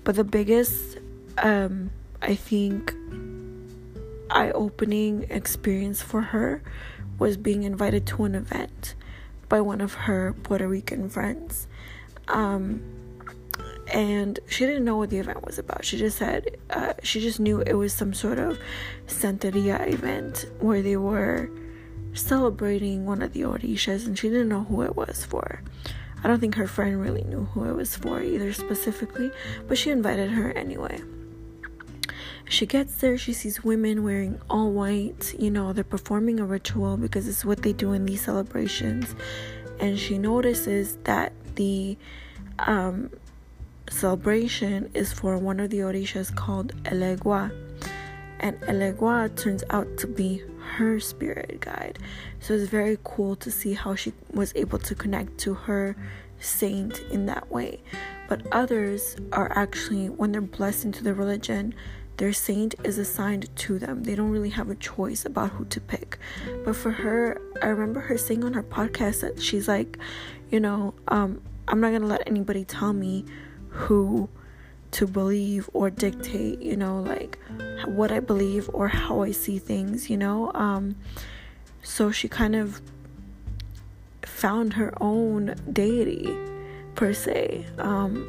but 0.03 0.15
the 0.15 0.23
biggest 0.23 0.97
um 1.37 1.89
i 2.21 2.35
think 2.35 2.93
eye-opening 4.29 5.25
experience 5.29 6.01
for 6.01 6.21
her 6.21 6.61
was 7.19 7.37
being 7.37 7.63
invited 7.63 8.05
to 8.05 8.25
an 8.25 8.35
event 8.35 8.95
by 9.47 9.61
one 9.61 9.79
of 9.79 9.93
her 9.93 10.33
puerto 10.43 10.67
rican 10.67 11.09
friends 11.09 11.65
um 12.27 12.83
and 13.87 14.39
she 14.47 14.65
didn't 14.65 14.83
know 14.83 14.97
what 14.97 15.11
the 15.11 15.19
event 15.19 15.45
was 15.45 15.59
about. 15.59 15.85
She 15.85 15.95
just 15.95 16.17
said 16.17 16.57
uh, 16.71 16.93
she 17.03 17.21
just 17.21 17.39
knew 17.39 17.61
it 17.61 17.73
was 17.73 17.93
some 17.93 18.15
sort 18.15 18.39
of 18.39 18.57
Santeria 19.05 19.87
event 19.87 20.47
where 20.59 20.81
they 20.81 20.97
were 20.97 21.51
celebrating 22.15 23.05
one 23.05 23.21
of 23.21 23.33
the 23.33 23.41
Orishas, 23.41 24.05
and 24.05 24.17
she 24.17 24.29
didn't 24.29 24.49
know 24.49 24.63
who 24.63 24.81
it 24.81 24.95
was 24.95 25.25
for. 25.25 25.61
I 26.23 26.27
don't 26.27 26.39
think 26.39 26.55
her 26.55 26.67
friend 26.67 26.99
really 26.99 27.23
knew 27.23 27.45
who 27.53 27.65
it 27.65 27.73
was 27.73 27.95
for 27.95 28.21
either 28.21 28.51
specifically, 28.53 29.31
but 29.67 29.77
she 29.77 29.91
invited 29.91 30.31
her 30.31 30.51
anyway. 30.53 31.01
She 32.47 32.65
gets 32.65 32.95
there, 32.95 33.17
she 33.17 33.33
sees 33.33 33.63
women 33.63 34.03
wearing 34.03 34.39
all 34.49 34.71
white, 34.71 35.35
you 35.37 35.49
know, 35.49 35.73
they're 35.73 35.83
performing 35.83 36.39
a 36.39 36.45
ritual 36.45 36.95
because 36.97 37.27
it's 37.27 37.43
what 37.43 37.63
they 37.63 37.73
do 37.73 37.93
in 37.93 38.05
these 38.05 38.21
celebrations. 38.21 39.15
And 39.79 39.99
she 39.99 40.17
notices 40.17 40.97
that 41.03 41.33
the 41.55 41.97
um, 42.59 43.09
celebration 43.89 44.89
is 44.93 45.11
for 45.11 45.37
one 45.37 45.59
of 45.59 45.69
the 45.69 45.79
orishas 45.79 46.33
called 46.35 46.73
Elegua. 46.83 47.51
And 48.39 48.59
Elegua 48.61 49.35
turns 49.35 49.63
out 49.69 49.97
to 49.97 50.07
be 50.07 50.43
her 50.77 50.99
spirit 50.99 51.59
guide. 51.61 51.99
So 52.39 52.53
it's 52.53 52.69
very 52.69 52.97
cool 53.03 53.35
to 53.37 53.51
see 53.51 53.73
how 53.73 53.95
she 53.95 54.13
was 54.33 54.53
able 54.55 54.79
to 54.79 54.95
connect 54.95 55.37
to 55.39 55.53
her 55.53 55.95
saint 56.39 56.99
in 57.11 57.25
that 57.27 57.51
way. 57.51 57.81
But 58.27 58.41
others 58.51 59.17
are 59.31 59.51
actually, 59.57 60.09
when 60.09 60.31
they're 60.31 60.41
blessed 60.41 60.85
into 60.85 61.03
the 61.03 61.13
religion, 61.13 61.73
their 62.17 62.33
saint 62.33 62.75
is 62.83 62.97
assigned 62.97 63.53
to 63.55 63.77
them. 63.77 64.03
They 64.03 64.15
don't 64.15 64.31
really 64.31 64.49
have 64.49 64.69
a 64.69 64.75
choice 64.75 65.25
about 65.25 65.51
who 65.51 65.65
to 65.65 65.81
pick. 65.81 66.17
But 66.63 66.75
for 66.75 66.91
her, 66.91 67.41
I 67.61 67.67
remember 67.67 67.99
her 68.01 68.17
saying 68.17 68.43
on 68.43 68.53
her 68.53 68.63
podcast 68.63 69.21
that 69.21 69.41
she's 69.41 69.67
like, 69.67 69.97
you 70.49 70.59
know, 70.59 70.93
um, 71.09 71.41
I'm 71.67 71.81
not 71.81 71.91
gonna 71.91 72.07
let 72.07 72.27
anybody 72.27 72.63
tell 72.63 72.93
me 72.93 73.25
who 73.69 74.29
to 74.95 75.05
believe 75.05 75.69
or 75.73 75.89
dictate, 75.89 76.61
you 76.61 76.77
know, 76.77 77.01
like 77.01 77.37
what 77.83 78.13
I 78.13 78.21
believe 78.21 78.69
or 78.71 78.87
how 78.87 79.23
I 79.23 79.31
see 79.31 79.59
things, 79.59 80.09
you 80.09 80.15
know. 80.15 80.53
Um, 80.53 80.95
so 81.83 82.11
she 82.11 82.29
kind 82.29 82.55
of 82.55 82.81
found 84.23 84.71
her 84.73 84.93
own 85.01 85.53
deity, 85.73 86.33
per 86.95 87.11
se, 87.11 87.65
um, 87.77 88.25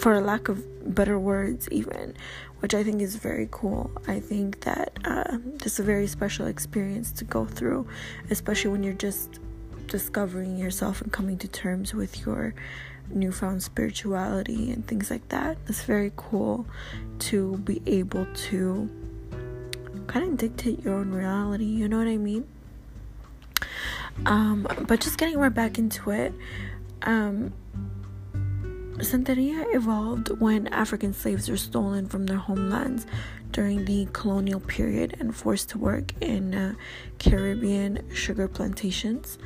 for 0.00 0.14
a 0.14 0.20
lack 0.20 0.48
of 0.48 0.58
better 0.96 1.16
words, 1.16 1.68
even, 1.70 2.16
which 2.58 2.74
I 2.74 2.82
think 2.82 3.00
is 3.00 3.14
very 3.14 3.46
cool. 3.52 3.88
I 4.08 4.18
think 4.18 4.62
that 4.62 4.98
uh, 5.04 5.38
this 5.44 5.74
is 5.74 5.78
a 5.78 5.84
very 5.84 6.08
special 6.08 6.46
experience 6.46 7.12
to 7.12 7.24
go 7.24 7.46
through, 7.46 7.86
especially 8.30 8.72
when 8.72 8.82
you're 8.82 8.94
just 8.94 9.38
discovering 9.86 10.56
yourself 10.58 11.00
and 11.02 11.12
coming 11.12 11.38
to 11.38 11.46
terms 11.46 11.94
with 11.94 12.26
your 12.26 12.52
newfound 13.14 13.62
spirituality 13.62 14.70
and 14.70 14.86
things 14.86 15.10
like 15.10 15.28
that. 15.28 15.56
It's 15.68 15.82
very 15.82 16.12
cool 16.16 16.66
to 17.20 17.56
be 17.58 17.82
able 17.86 18.26
to 18.26 18.90
kind 20.06 20.28
of 20.28 20.36
dictate 20.36 20.82
your 20.84 20.94
own 20.94 21.12
reality, 21.12 21.64
you 21.64 21.88
know 21.88 21.98
what 21.98 22.08
I 22.08 22.16
mean? 22.16 22.46
Um, 24.26 24.66
but 24.86 25.00
just 25.00 25.18
getting 25.18 25.38
right 25.38 25.52
back 25.52 25.78
into 25.78 26.10
it, 26.10 26.34
um, 27.02 27.52
Santeria 28.98 29.74
evolved 29.74 30.28
when 30.40 30.68
African 30.68 31.12
slaves 31.14 31.48
were 31.48 31.56
stolen 31.56 32.06
from 32.08 32.26
their 32.26 32.36
homelands 32.36 33.06
during 33.52 33.84
the 33.84 34.06
colonial 34.12 34.60
period 34.60 35.16
and 35.20 35.34
forced 35.36 35.68
to 35.70 35.78
work 35.78 36.12
in 36.20 36.54
uh, 36.54 36.74
Caribbean 37.18 38.08
sugar 38.12 38.48
plantations. 38.48 39.38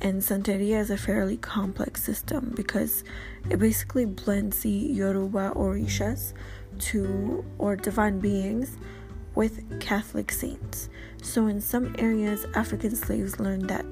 And 0.00 0.20
Santeria 0.20 0.80
is 0.80 0.90
a 0.90 0.96
fairly 0.96 1.36
complex 1.36 2.02
system 2.02 2.52
because 2.56 3.04
it 3.48 3.58
basically 3.58 4.06
blends 4.06 4.60
the 4.60 4.70
Yoruba 4.70 5.52
Orishas 5.54 6.32
to 6.78 7.44
or 7.58 7.76
divine 7.76 8.18
beings 8.18 8.78
with 9.34 9.80
Catholic 9.80 10.32
saints. 10.32 10.88
So 11.22 11.46
in 11.46 11.60
some 11.60 11.94
areas, 11.98 12.46
African 12.54 12.96
slaves 12.96 13.38
learned 13.38 13.68
that 13.68 13.84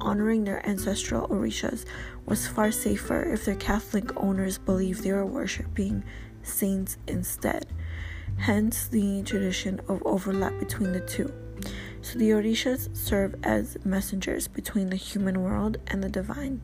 honoring 0.00 0.44
their 0.44 0.66
ancestral 0.68 1.28
Orishas 1.28 1.84
was 2.26 2.46
far 2.46 2.70
safer 2.70 3.22
if 3.32 3.44
their 3.44 3.56
Catholic 3.56 4.16
owners 4.16 4.58
believed 4.58 5.02
they 5.02 5.12
were 5.12 5.26
worshipping 5.26 6.04
saints 6.42 6.96
instead 7.08 7.66
hence 8.38 8.88
the 8.88 9.22
tradition 9.22 9.80
of 9.88 10.02
overlap 10.04 10.58
between 10.58 10.92
the 10.92 11.00
two. 11.00 11.32
So 12.02 12.18
the 12.18 12.30
Orishas 12.30 12.96
serve 12.96 13.34
as 13.42 13.78
messengers 13.84 14.46
between 14.46 14.90
the 14.90 14.96
human 14.96 15.42
world 15.42 15.78
and 15.88 16.02
the 16.02 16.08
divine. 16.08 16.60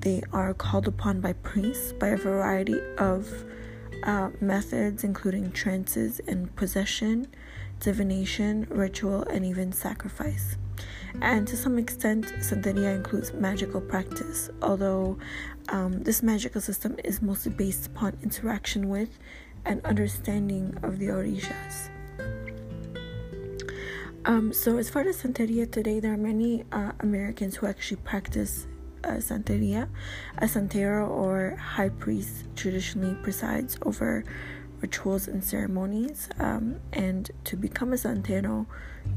They 0.00 0.22
are 0.32 0.52
called 0.54 0.88
upon 0.88 1.20
by 1.20 1.34
priests 1.34 1.92
by 1.92 2.08
a 2.08 2.16
variety 2.16 2.80
of 2.98 3.44
uh, 4.02 4.30
methods, 4.40 5.04
including 5.04 5.52
trances 5.52 6.20
and 6.26 6.54
possession, 6.56 7.28
divination, 7.78 8.66
ritual, 8.70 9.22
and 9.24 9.44
even 9.44 9.70
sacrifice. 9.70 10.56
And 11.20 11.46
to 11.46 11.56
some 11.56 11.78
extent, 11.78 12.26
Santeria 12.40 12.96
includes 12.96 13.32
magical 13.32 13.80
practice, 13.80 14.50
although 14.62 15.18
um, 15.68 16.02
this 16.02 16.22
magical 16.22 16.60
system 16.60 16.96
is 17.04 17.22
mostly 17.22 17.52
based 17.52 17.86
upon 17.86 18.18
interaction 18.22 18.88
with 18.88 19.18
and 19.64 19.84
understanding 19.84 20.76
of 20.82 20.98
the 20.98 21.06
Orishas. 21.06 21.88
Um, 24.24 24.52
so, 24.52 24.78
as 24.78 24.88
far 24.88 25.02
as 25.02 25.22
Santeria 25.22 25.70
today, 25.70 25.98
there 25.98 26.12
are 26.12 26.16
many 26.16 26.64
uh, 26.70 26.92
Americans 27.00 27.56
who 27.56 27.66
actually 27.66 27.96
practice 28.04 28.68
uh, 29.04 29.14
Santeria. 29.14 29.88
A 30.38 30.46
Santero 30.46 31.08
or 31.08 31.56
high 31.56 31.88
priest 31.88 32.46
traditionally 32.54 33.16
presides 33.22 33.76
over 33.82 34.24
rituals 34.80 35.28
and 35.28 35.42
ceremonies. 35.42 36.28
Um, 36.38 36.80
and 36.92 37.30
to 37.44 37.56
become 37.56 37.92
a 37.92 37.96
Santero, 37.96 38.66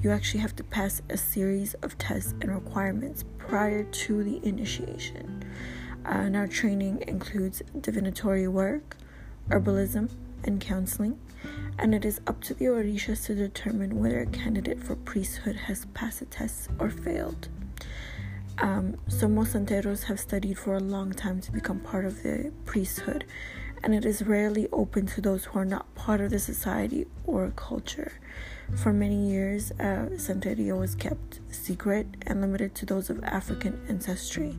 you 0.02 0.12
actually 0.12 0.40
have 0.40 0.56
to 0.56 0.64
pass 0.64 1.02
a 1.10 1.18
series 1.18 1.74
of 1.75 1.98
tests 1.98 2.34
and 2.42 2.54
requirements 2.54 3.25
prior 3.38 3.84
to 3.84 4.24
the 4.24 4.44
initiation. 4.48 5.44
Uh, 6.06 6.10
and 6.10 6.36
our 6.36 6.48
training 6.48 7.04
includes 7.08 7.62
divinatory 7.82 8.48
work, 8.48 8.98
herbalism, 9.50 10.10
and 10.46 10.62
counseling, 10.62 11.20
and 11.78 11.94
it 11.94 12.06
is 12.06 12.22
up 12.28 12.42
to 12.44 12.54
the 12.54 12.66
Orishas 12.66 13.25
to 13.25 13.36
determine 13.36 14.00
whether 14.00 14.22
a 14.22 14.25
candidate 14.25 14.82
for 14.82 14.96
priesthood 14.96 15.56
has 15.56 15.86
passed 15.94 16.22
a 16.22 16.25
test 16.25 16.70
or 16.80 16.90
failed. 16.90 17.50
Um, 18.60 18.98
so, 19.08 19.28
most 19.28 19.54
Santeros 19.54 20.04
have 20.04 20.20
studied 20.20 20.58
for 20.58 20.75
a 20.75 20.80
long 20.80 21.12
time 21.12 21.42
to 21.42 21.52
become 21.52 21.80
part 21.82 22.06
of 22.06 22.24
the 22.24 22.52
priesthood, 22.66 23.25
and 23.84 23.94
it 23.94 24.06
is 24.06 24.22
rarely 24.22 24.68
open 24.72 25.06
to 25.08 25.22
those 25.22 25.46
who 25.46 25.60
are 25.60 25.66
not 25.66 25.94
part 25.94 26.22
of 26.22 26.30
the 26.30 26.40
society 26.40 27.06
or 27.25 27.52
culture. 27.56 28.14
For 28.75 28.94
many 28.94 29.30
years, 29.30 29.72
uh, 29.72 30.10
Santeria 30.16 30.78
was 30.80 30.96
kept 30.96 31.40
secret 31.52 32.08
and 32.25 32.42
limited 32.42 32.74
to 32.75 32.86
those 32.86 33.10
of 33.10 33.24
African 33.24 33.80
ancestry. 33.90 34.58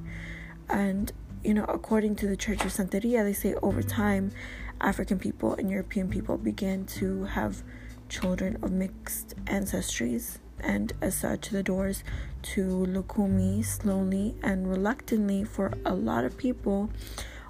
And, 0.69 1.13
you 1.45 1.55
know, 1.55 1.65
according 1.65 2.17
to 2.17 2.27
the 2.27 2.37
Church 2.37 2.65
of 2.65 2.73
Santeria, 2.73 3.25
they 3.25 3.33
say 3.33 3.55
over 3.63 3.83
time, 3.83 4.33
African 4.81 5.19
people 5.19 5.55
and 5.55 5.71
European 5.71 6.09
people 6.09 6.37
began 6.37 6.85
to 6.87 7.25
have 7.25 7.63
children 8.09 8.59
of 8.63 8.73
mixed 8.73 9.35
ancestries, 9.47 10.39
and 10.61 10.93
as 11.01 11.15
such, 11.17 11.51
the 11.51 11.63
doors 11.63 12.05
to 12.43 12.87
Lukumi 12.89 13.65
slowly 13.65 14.35
and 14.43 14.69
reluctantly 14.69 15.45
for 15.45 15.73
a 15.85 15.95
lot 15.95 16.25
of 16.25 16.37
people 16.37 16.91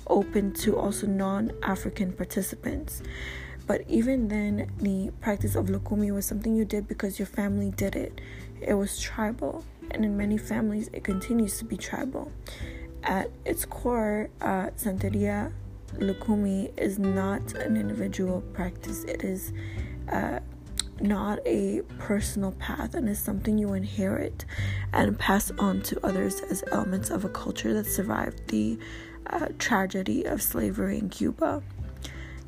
opened 0.07 0.57
to 0.57 0.77
also 0.77 1.07
non 1.07 1.53
African 1.63 2.13
participants. 2.13 3.03
But 3.67 3.83
even 3.89 4.29
then, 4.29 4.71
the 4.79 5.11
practice 5.21 5.57
of 5.57 5.67
Lukumi 5.67 6.15
was 6.15 6.25
something 6.25 6.55
you 6.55 6.65
did 6.65 6.87
because 6.87 7.19
your 7.19 7.27
family 7.27 7.71
did 7.71 7.97
it. 7.97 8.21
It 8.61 8.75
was 8.75 9.01
tribal, 9.01 9.65
and 9.91 10.05
in 10.05 10.17
many 10.17 10.39
families, 10.39 10.89
it 10.93 11.03
continues 11.03 11.59
to 11.59 11.65
be 11.65 11.77
tribal. 11.77 12.31
At 13.07 13.31
its 13.45 13.65
core, 13.65 14.31
uh, 14.41 14.71
Santeria 14.77 15.53
Lukumi 15.95 16.77
is 16.77 16.99
not 16.99 17.53
an 17.55 17.77
individual 17.77 18.41
practice. 18.53 19.05
It 19.05 19.23
is 19.23 19.53
uh, 20.11 20.41
not 21.01 21.39
a 21.47 21.83
personal 21.99 22.51
path 22.53 22.95
and 22.95 23.09
is 23.09 23.21
something 23.21 23.59
you 23.59 23.75
inherit 23.75 24.45
and 24.93 25.17
pass 25.17 25.53
on 25.59 25.83
to 25.83 26.05
others 26.05 26.41
as 26.41 26.65
elements 26.73 27.11
of 27.11 27.25
a 27.25 27.29
culture 27.29 27.73
that 27.75 27.87
survived 27.87 28.49
the 28.49 28.77
uh, 29.31 29.49
tragedy 29.59 30.25
of 30.25 30.43
slavery 30.43 30.99
in 30.99 31.09
Cuba. 31.09 31.63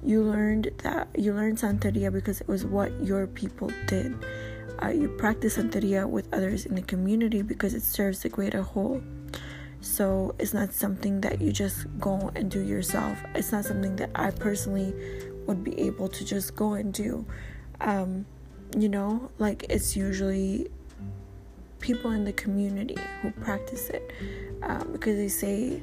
You 0.02 0.22
learned 0.22 0.72
that 0.78 1.08
you 1.16 1.34
learned 1.34 1.58
Santeria 1.58 2.12
because 2.12 2.40
it 2.40 2.48
was 2.48 2.64
what 2.64 2.92
your 3.04 3.28
people 3.28 3.70
did. 3.86 4.14
Uh, 4.82 4.88
you 4.88 5.08
practice 5.08 5.56
Santeria 5.56 6.08
with 6.08 6.32
others 6.32 6.66
in 6.66 6.74
the 6.74 6.82
community 6.82 7.42
because 7.42 7.74
it 7.74 7.82
serves 7.82 8.22
the 8.22 8.28
greater 8.28 8.62
whole. 8.62 9.00
So 9.80 10.34
it's 10.38 10.52
not 10.52 10.72
something 10.72 11.20
that 11.20 11.40
you 11.40 11.52
just 11.52 11.86
go 12.00 12.32
and 12.34 12.50
do 12.50 12.60
yourself. 12.60 13.18
It's 13.34 13.52
not 13.52 13.64
something 13.64 13.96
that 13.96 14.10
I 14.14 14.30
personally 14.30 14.94
would 15.46 15.62
be 15.62 15.78
able 15.80 16.08
to 16.08 16.24
just 16.24 16.56
go 16.56 16.74
and 16.74 16.92
do. 16.92 17.24
Um, 17.80 18.26
you 18.76 18.88
know, 18.88 19.30
like 19.38 19.64
it's 19.70 19.96
usually 19.96 20.68
people 21.80 22.10
in 22.10 22.24
the 22.24 22.32
community 22.32 22.96
who 23.22 23.30
practice 23.30 23.88
it 23.88 24.12
um, 24.62 24.90
because 24.92 25.16
they 25.16 25.28
say 25.28 25.80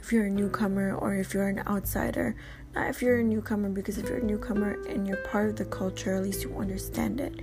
if 0.00 0.12
you're 0.12 0.26
a 0.26 0.30
newcomer 0.30 0.94
or 0.94 1.14
if 1.14 1.34
you're 1.34 1.48
an 1.48 1.62
outsider, 1.66 2.34
not 2.74 2.88
if 2.88 3.02
you're 3.02 3.18
a 3.18 3.22
newcomer, 3.22 3.68
because 3.68 3.98
if 3.98 4.08
you're 4.08 4.18
a 4.18 4.24
newcomer 4.24 4.82
and 4.88 5.06
you're 5.06 5.18
part 5.18 5.50
of 5.50 5.56
the 5.56 5.64
culture, 5.66 6.16
at 6.16 6.22
least 6.22 6.42
you 6.42 6.56
understand 6.56 7.20
it 7.20 7.40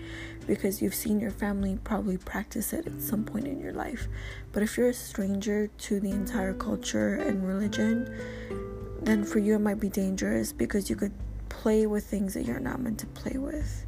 because 0.50 0.82
you've 0.82 0.96
seen 0.96 1.20
your 1.20 1.32
family 1.32 1.77
probably 1.84 2.18
practice 2.18 2.74
it 2.74 2.86
at 2.86 3.01
some 3.01 3.24
point 3.24 3.48
in 3.48 3.60
your 3.62 3.72
life. 3.72 4.08
But 4.51 4.63
if 4.63 4.77
you're 4.77 4.89
a 4.89 4.94
stranger 4.94 5.68
to 5.68 6.00
the 6.00 6.10
entire 6.10 6.53
culture 6.53 7.15
and 7.15 7.48
religion, 7.48 8.13
then 9.01 9.24
for 9.24 9.39
you 9.39 9.56
it 9.56 9.60
might 9.60 9.79
be 9.79 9.89
dangerous 9.89 10.51
because 10.51 10.89
you 10.89 10.96
could 10.96 11.13
play 11.48 11.86
with 11.86 12.03
things 12.03 12.34
that 12.34 12.46
you're 12.46 12.60
not 12.60 12.82
meant 12.82 13.00
to 13.00 13.06
play 13.08 13.38
with 13.38 13.86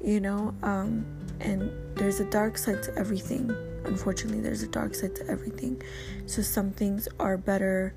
you 0.00 0.20
know? 0.20 0.54
Um, 0.62 1.04
and 1.40 1.70
there's 1.96 2.20
a 2.20 2.24
dark 2.30 2.56
side 2.56 2.82
to 2.84 2.94
everything. 2.96 3.50
Unfortunately 3.84 4.40
there's 4.40 4.62
a 4.62 4.68
dark 4.68 4.94
side 4.94 5.14
to 5.16 5.26
everything. 5.28 5.82
So 6.26 6.42
some 6.42 6.70
things 6.70 7.08
are 7.18 7.36
better 7.36 7.94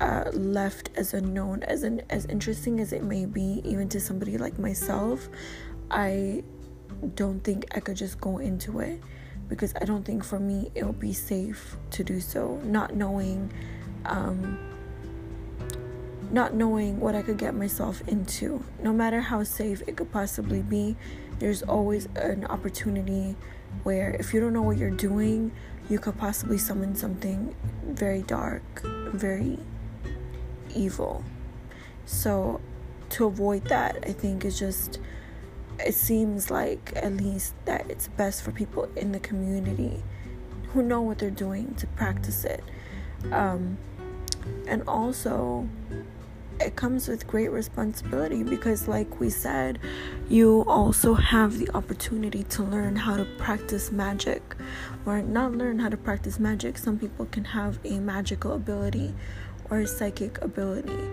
uh, 0.00 0.30
left 0.32 0.90
as 0.96 1.12
unknown 1.12 1.62
as 1.64 1.82
an 1.82 2.00
as 2.08 2.24
interesting 2.26 2.80
as 2.80 2.92
it 2.92 3.02
may 3.02 3.26
be 3.26 3.60
even 3.64 3.88
to 3.90 4.00
somebody 4.00 4.38
like 4.38 4.58
myself. 4.58 5.28
I 5.90 6.42
don't 7.14 7.42
think 7.44 7.64
i 7.74 7.80
could 7.80 7.96
just 7.96 8.20
go 8.20 8.38
into 8.38 8.80
it 8.80 9.00
because 9.48 9.74
i 9.80 9.84
don't 9.84 10.04
think 10.04 10.24
for 10.24 10.38
me 10.38 10.70
it'll 10.74 10.92
be 10.92 11.12
safe 11.12 11.76
to 11.90 12.04
do 12.04 12.20
so 12.20 12.60
not 12.64 12.94
knowing 12.94 13.52
um, 14.04 14.58
not 16.30 16.54
knowing 16.54 17.00
what 17.00 17.14
I 17.14 17.22
could 17.22 17.38
get 17.38 17.54
myself 17.54 18.02
into. 18.06 18.62
No 18.82 18.92
matter 18.92 19.20
how 19.20 19.42
safe 19.42 19.82
it 19.86 19.96
could 19.96 20.12
possibly 20.12 20.62
be, 20.62 20.96
there's 21.38 21.62
always 21.62 22.06
an 22.16 22.44
opportunity 22.46 23.36
where 23.82 24.10
if 24.18 24.32
you 24.32 24.40
don't 24.40 24.52
know 24.52 24.62
what 24.62 24.78
you're 24.78 24.90
doing, 24.90 25.52
you 25.88 25.98
could 25.98 26.16
possibly 26.18 26.58
summon 26.58 26.94
something 26.94 27.54
very 27.84 28.22
dark, 28.22 28.62
very 29.12 29.58
evil. 30.74 31.24
So, 32.04 32.60
to 33.10 33.26
avoid 33.26 33.64
that, 33.66 33.98
I 34.04 34.12
think 34.12 34.44
is 34.44 34.58
just 34.58 35.00
it 35.86 35.94
seems 35.94 36.50
like 36.50 36.92
at 36.96 37.12
least 37.14 37.54
that 37.64 37.90
it's 37.90 38.08
best 38.08 38.42
for 38.42 38.52
people 38.52 38.88
in 38.96 39.12
the 39.12 39.20
community 39.20 40.02
who 40.72 40.82
know 40.82 41.00
what 41.00 41.18
they're 41.18 41.30
doing 41.30 41.74
to 41.74 41.86
practice 41.88 42.44
it. 42.44 42.62
Um, 43.32 43.78
and 44.66 44.82
also 44.88 45.68
it 46.60 46.76
comes 46.76 47.08
with 47.08 47.26
great 47.26 47.50
responsibility 47.50 48.42
because, 48.42 48.86
like 48.86 49.18
we 49.18 49.30
said, 49.30 49.78
you 50.28 50.62
also 50.68 51.14
have 51.14 51.58
the 51.58 51.70
opportunity 51.74 52.42
to 52.44 52.62
learn 52.62 52.96
how 52.96 53.16
to 53.16 53.24
practice 53.38 53.90
magic, 53.90 54.42
or 55.06 55.22
not 55.22 55.52
learn 55.52 55.78
how 55.78 55.88
to 55.88 55.96
practice 55.96 56.38
magic. 56.38 56.76
Some 56.76 56.98
people 56.98 57.26
can 57.26 57.44
have 57.44 57.78
a 57.84 57.98
magical 57.98 58.52
ability 58.52 59.14
or 59.70 59.80
a 59.80 59.86
psychic 59.86 60.40
ability, 60.42 61.08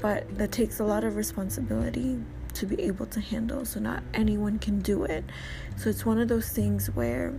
but 0.00 0.38
that 0.38 0.52
takes 0.52 0.78
a 0.78 0.84
lot 0.84 1.02
of 1.02 1.16
responsibility 1.16 2.18
to 2.58 2.66
be 2.66 2.80
able 2.82 3.06
to 3.06 3.20
handle. 3.20 3.64
So, 3.64 3.80
not 3.80 4.02
anyone 4.14 4.58
can 4.58 4.80
do 4.80 5.04
it. 5.04 5.24
So, 5.76 5.90
it's 5.90 6.04
one 6.04 6.18
of 6.18 6.28
those 6.28 6.48
things 6.48 6.88
where 6.88 7.34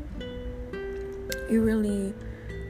you 1.49 1.61
really 1.61 2.13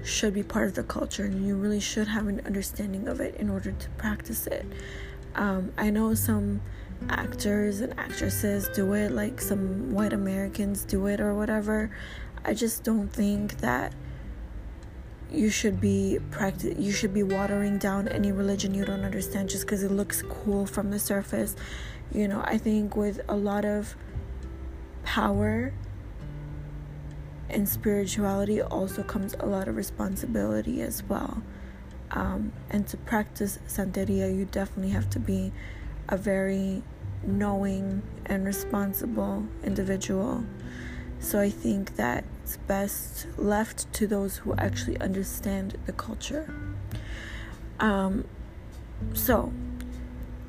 should 0.03 0.33
be 0.33 0.43
part 0.43 0.67
of 0.67 0.75
the 0.75 0.83
culture 0.83 1.25
and 1.25 1.45
you 1.45 1.55
really 1.55 1.79
should 1.79 2.07
have 2.07 2.27
an 2.27 2.41
understanding 2.45 3.07
of 3.07 3.19
it 3.19 3.35
in 3.35 3.49
order 3.49 3.71
to 3.71 3.89
practice 3.91 4.47
it. 4.47 4.65
Um, 5.35 5.71
I 5.77 5.89
know 5.89 6.13
some 6.13 6.61
actors 7.09 7.81
and 7.81 7.97
actresses 7.99 8.69
do 8.69 8.93
it, 8.93 9.11
like 9.11 9.39
some 9.39 9.91
white 9.91 10.13
Americans 10.13 10.83
do 10.83 11.07
it 11.07 11.19
or 11.19 11.33
whatever. 11.33 11.91
I 12.43 12.53
just 12.53 12.83
don't 12.83 13.09
think 13.09 13.57
that 13.59 13.93
you 15.31 15.49
should 15.49 15.79
be 15.79 16.17
practice 16.31 16.75
you 16.79 16.91
should 16.91 17.13
be 17.13 17.21
watering 17.21 17.77
down 17.77 18.07
any 18.07 18.31
religion 18.31 18.73
you 18.73 18.83
don't 18.83 19.05
understand 19.05 19.47
just 19.47 19.63
because 19.63 19.83
it 19.83 19.91
looks 19.91 20.23
cool 20.23 20.65
from 20.65 20.89
the 20.89 20.99
surface. 20.99 21.55
You 22.11 22.27
know, 22.27 22.41
I 22.43 22.57
think 22.57 22.95
with 22.95 23.21
a 23.29 23.35
lot 23.35 23.65
of 23.65 23.95
power 25.03 25.73
and 27.49 27.67
spirituality 27.67 28.61
also 28.61 29.03
comes 29.03 29.35
a 29.39 29.45
lot 29.45 29.67
of 29.67 29.75
responsibility 29.75 30.81
as 30.81 31.03
well. 31.03 31.41
Um, 32.11 32.51
and 32.69 32.87
to 32.87 32.97
practice 32.97 33.59
Santeria, 33.67 34.35
you 34.35 34.45
definitely 34.45 34.91
have 34.91 35.09
to 35.11 35.19
be 35.19 35.51
a 36.07 36.17
very 36.17 36.83
knowing 37.23 38.01
and 38.25 38.45
responsible 38.45 39.45
individual. 39.63 40.43
So 41.19 41.39
I 41.39 41.49
think 41.49 41.95
that 41.97 42.23
it's 42.43 42.57
best 42.57 43.27
left 43.37 43.91
to 43.93 44.07
those 44.07 44.37
who 44.37 44.55
actually 44.55 44.99
understand 44.99 45.77
the 45.85 45.91
culture. 45.91 46.51
Um, 47.79 48.25
so, 49.13 49.53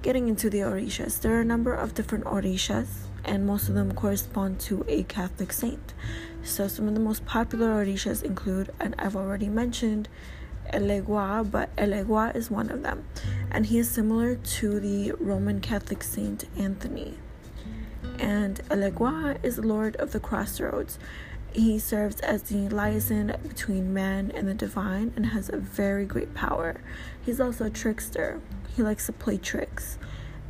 getting 0.03 0.29
into 0.29 0.49
the 0.49 0.61
Orishas, 0.61 1.21
there 1.21 1.37
are 1.37 1.41
a 1.41 1.45
number 1.45 1.75
of 1.75 1.95
different 1.95 2.25
Orishas, 2.25 2.89
and 3.25 3.47
most 3.47 3.69
of 3.69 3.75
them 3.75 3.93
correspond 3.93 4.59
to 4.61 4.85
a 4.89 5.03
Catholic 5.05 5.53
saint. 5.53 5.95
So 6.43 6.69
some 6.69 6.89
of 6.89 6.95
the 6.95 7.01
most 7.01 7.27
popular 7.27 7.85
orishas 7.85 8.23
include, 8.23 8.73
and 8.81 8.95
I've 8.99 9.15
already 9.15 9.49
mentioned, 9.49 10.09
Elegua, 10.73 11.51
but 11.51 11.75
Elegua 11.77 12.35
is 12.35 12.51
one 12.51 12.71
of 12.71 12.83
them, 12.83 13.05
and 13.51 13.67
he 13.67 13.79
is 13.79 13.91
similar 13.91 14.37
to 14.37 14.81
the 14.81 15.13
Roman 15.21 15.61
Catholic 15.61 16.03
Saint 16.03 16.45
Anthony. 16.57 17.19
And 18.19 18.61
Elegua 18.71 19.39
is 19.43 19.59
Lord 19.59 19.97
of 19.97 20.13
the 20.13 20.21
Crossroads. 20.21 20.99
He 21.53 21.79
serves 21.79 22.21
as 22.21 22.45
the 22.45 22.69
liaison 22.69 23.35
between 23.47 23.93
man 23.93 24.31
and 24.35 24.47
the 24.47 24.55
divine 24.55 25.13
and 25.17 25.27
has 25.27 25.49
a 25.49 25.57
very 25.57 26.05
great 26.05 26.33
power. 26.33 26.81
He's 27.21 27.41
also 27.41 27.67
a 27.67 27.71
trickster. 27.71 28.41
He 28.77 28.83
likes 28.83 29.07
to 29.07 29.13
play 29.13 29.37
tricks. 29.37 29.99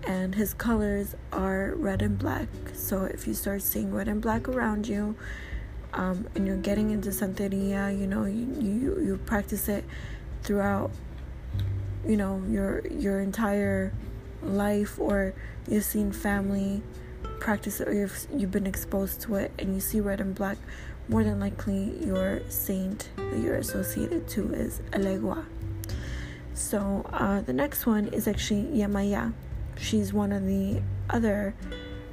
And 0.07 0.35
his 0.35 0.55
colors 0.55 1.15
are 1.33 1.75
red 1.77 2.03
and 2.03 2.19
black. 2.19 2.49
So 2.75 3.05
if 3.05 3.27
you 3.27 3.35
start 3.35 3.63
seeing 3.63 3.93
red 3.93 4.09
and 4.09 4.21
black 4.21 4.49
around 4.49 4.89
you, 4.89 5.17
um, 5.93 6.29
and 6.35 6.47
you're 6.47 6.57
getting 6.57 6.91
into 6.91 7.11
Santeria, 7.11 7.99
you 7.99 8.07
know, 8.07 8.25
you, 8.25 8.47
you, 8.61 9.01
you 9.01 9.21
practice 9.27 9.69
it 9.69 9.85
throughout, 10.43 10.91
you 12.07 12.17
know, 12.17 12.43
your 12.49 12.87
your 12.87 13.21
entire 13.21 13.93
life, 14.43 14.99
or 14.99 15.35
you've 15.69 15.85
seen 15.85 16.13
family 16.13 16.83
practice 17.39 17.81
it, 17.81 17.89
or 17.89 17.93
you've 17.93 18.27
you've 18.35 18.51
been 18.51 18.67
exposed 18.67 19.21
to 19.23 19.37
it, 19.37 19.53
and 19.59 19.75
you 19.75 19.81
see 19.81 20.01
red 20.01 20.21
and 20.21 20.35
black. 20.35 20.59
More 21.09 21.25
than 21.25 21.41
likely, 21.41 21.99
your 22.05 22.41
saint 22.49 23.09
that 23.17 23.39
you're 23.39 23.57
associated 23.57 24.29
to 24.29 24.53
is 24.55 24.81
Elegua. 24.93 25.45
So 26.55 27.05
uh, 27.13 27.41
the 27.41 27.53
next 27.53 27.87
one 27.87 28.09
is 28.09 28.29
actually 28.29 28.65
Yemaya. 28.65 29.33
She's 29.77 30.13
one 30.13 30.31
of 30.31 30.45
the 30.47 30.83
other 31.09 31.55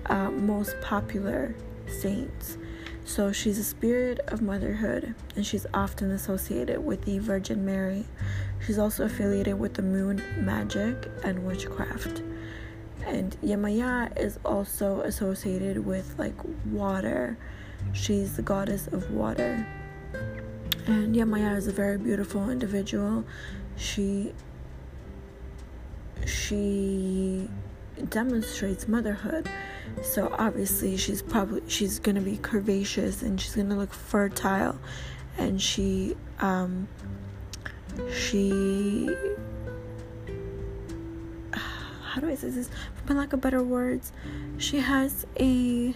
uh, 0.08 0.32
most 0.32 0.80
popular 0.82 1.54
saints. 1.88 2.58
So 3.04 3.32
she's 3.32 3.58
a 3.58 3.64
spirit 3.64 4.20
of 4.28 4.42
motherhood 4.42 5.16
and 5.36 5.46
she's 5.46 5.66
often 5.74 6.12
associated 6.12 6.84
with 6.84 7.06
the 7.06 7.20
Virgin 7.20 7.66
Mary. 7.66 8.06
She's 8.66 8.78
also 8.78 9.06
affiliated 9.06 9.60
with 9.60 9.76
the 9.76 9.82
moon 9.82 10.22
magic 10.44 11.10
and 11.24 11.46
witchcraft. 11.46 12.22
And 13.08 13.38
Yemaya 13.42 14.18
is 14.20 14.38
also 14.44 15.02
associated 15.02 15.86
with 15.86 16.16
like 16.18 16.36
water. 16.66 17.38
She's 17.94 18.36
the 18.36 18.42
goddess 18.42 18.88
of 18.88 19.12
water. 19.12 19.66
And 20.86 21.16
Yemaya 21.16 21.56
is 21.56 21.68
a 21.68 21.72
very 21.72 21.98
beautiful 21.98 22.50
individual. 22.50 23.24
She 23.76 24.34
she 26.26 27.50
demonstrates 28.10 28.88
motherhood 28.88 29.50
so 30.04 30.34
obviously 30.38 30.98
she's 30.98 31.22
probably 31.22 31.62
she's 31.68 32.00
gonna 32.00 32.22
be 32.22 32.38
curvaceous 32.38 33.22
and 33.24 33.40
she's 33.40 33.56
gonna 33.56 33.76
look 33.76 33.94
fertile 33.94 34.78
and 35.38 35.62
she 35.62 36.16
um 36.40 36.88
she 38.12 39.10
how 42.18 42.22
do 42.22 42.32
I 42.32 42.36
say 42.36 42.50
this? 42.50 42.68
For 42.96 43.14
my 43.14 43.20
lack 43.20 43.34
of 43.34 43.42
better 43.42 43.62
words, 43.62 44.12
she 44.58 44.80
has 44.80 45.28
a 45.40 45.94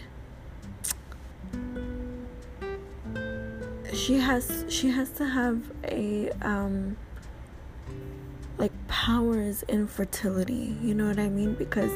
she 3.91 4.19
has 4.19 4.65
she 4.69 4.91
has 4.91 5.09
to 5.13 5.25
have 5.25 5.63
a 5.83 6.29
um 6.43 6.95
like 8.59 8.71
powers 8.87 9.63
in 9.63 9.85
fertility 9.85 10.77
you 10.81 10.93
know 10.93 11.07
what 11.07 11.17
i 11.19 11.27
mean? 11.27 11.55
Because 11.55 11.91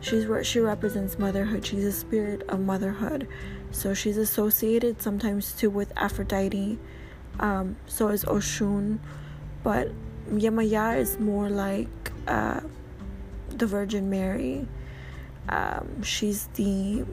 she's 0.00 0.26
where 0.26 0.42
she 0.42 0.58
represents 0.58 1.16
motherhood. 1.16 1.64
She's 1.64 1.84
a 1.84 1.92
spirit 1.92 2.42
of 2.48 2.58
motherhood. 2.58 3.28
So 3.70 3.94
she's 3.94 4.16
associated 4.16 5.00
sometimes 5.00 5.52
too 5.52 5.70
with 5.70 5.92
aphrodite. 5.96 6.76
Um 7.38 7.76
so 7.86 8.08
is 8.08 8.24
oshun. 8.24 8.98
But 9.62 9.92
yemaya 10.28 10.98
is 10.98 11.20
more 11.20 11.48
like 11.48 11.88
uh 12.26 12.62
the 13.60 13.66
virgin 13.66 14.10
mary 14.10 14.66
um 15.48 16.02
she's 16.02 16.48
the 16.54 17.04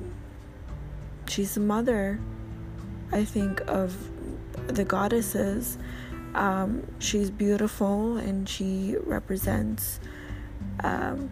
she's 1.27 1.53
the 1.53 1.60
mother 1.60 2.19
i 3.12 3.23
think 3.23 3.62
of 3.67 3.95
the 4.67 4.83
goddesses. 4.83 5.77
Um, 6.36 6.86
she's 6.99 7.31
beautiful 7.31 8.17
and 8.17 8.47
she 8.47 8.95
represents 9.03 9.99
um, 10.83 11.31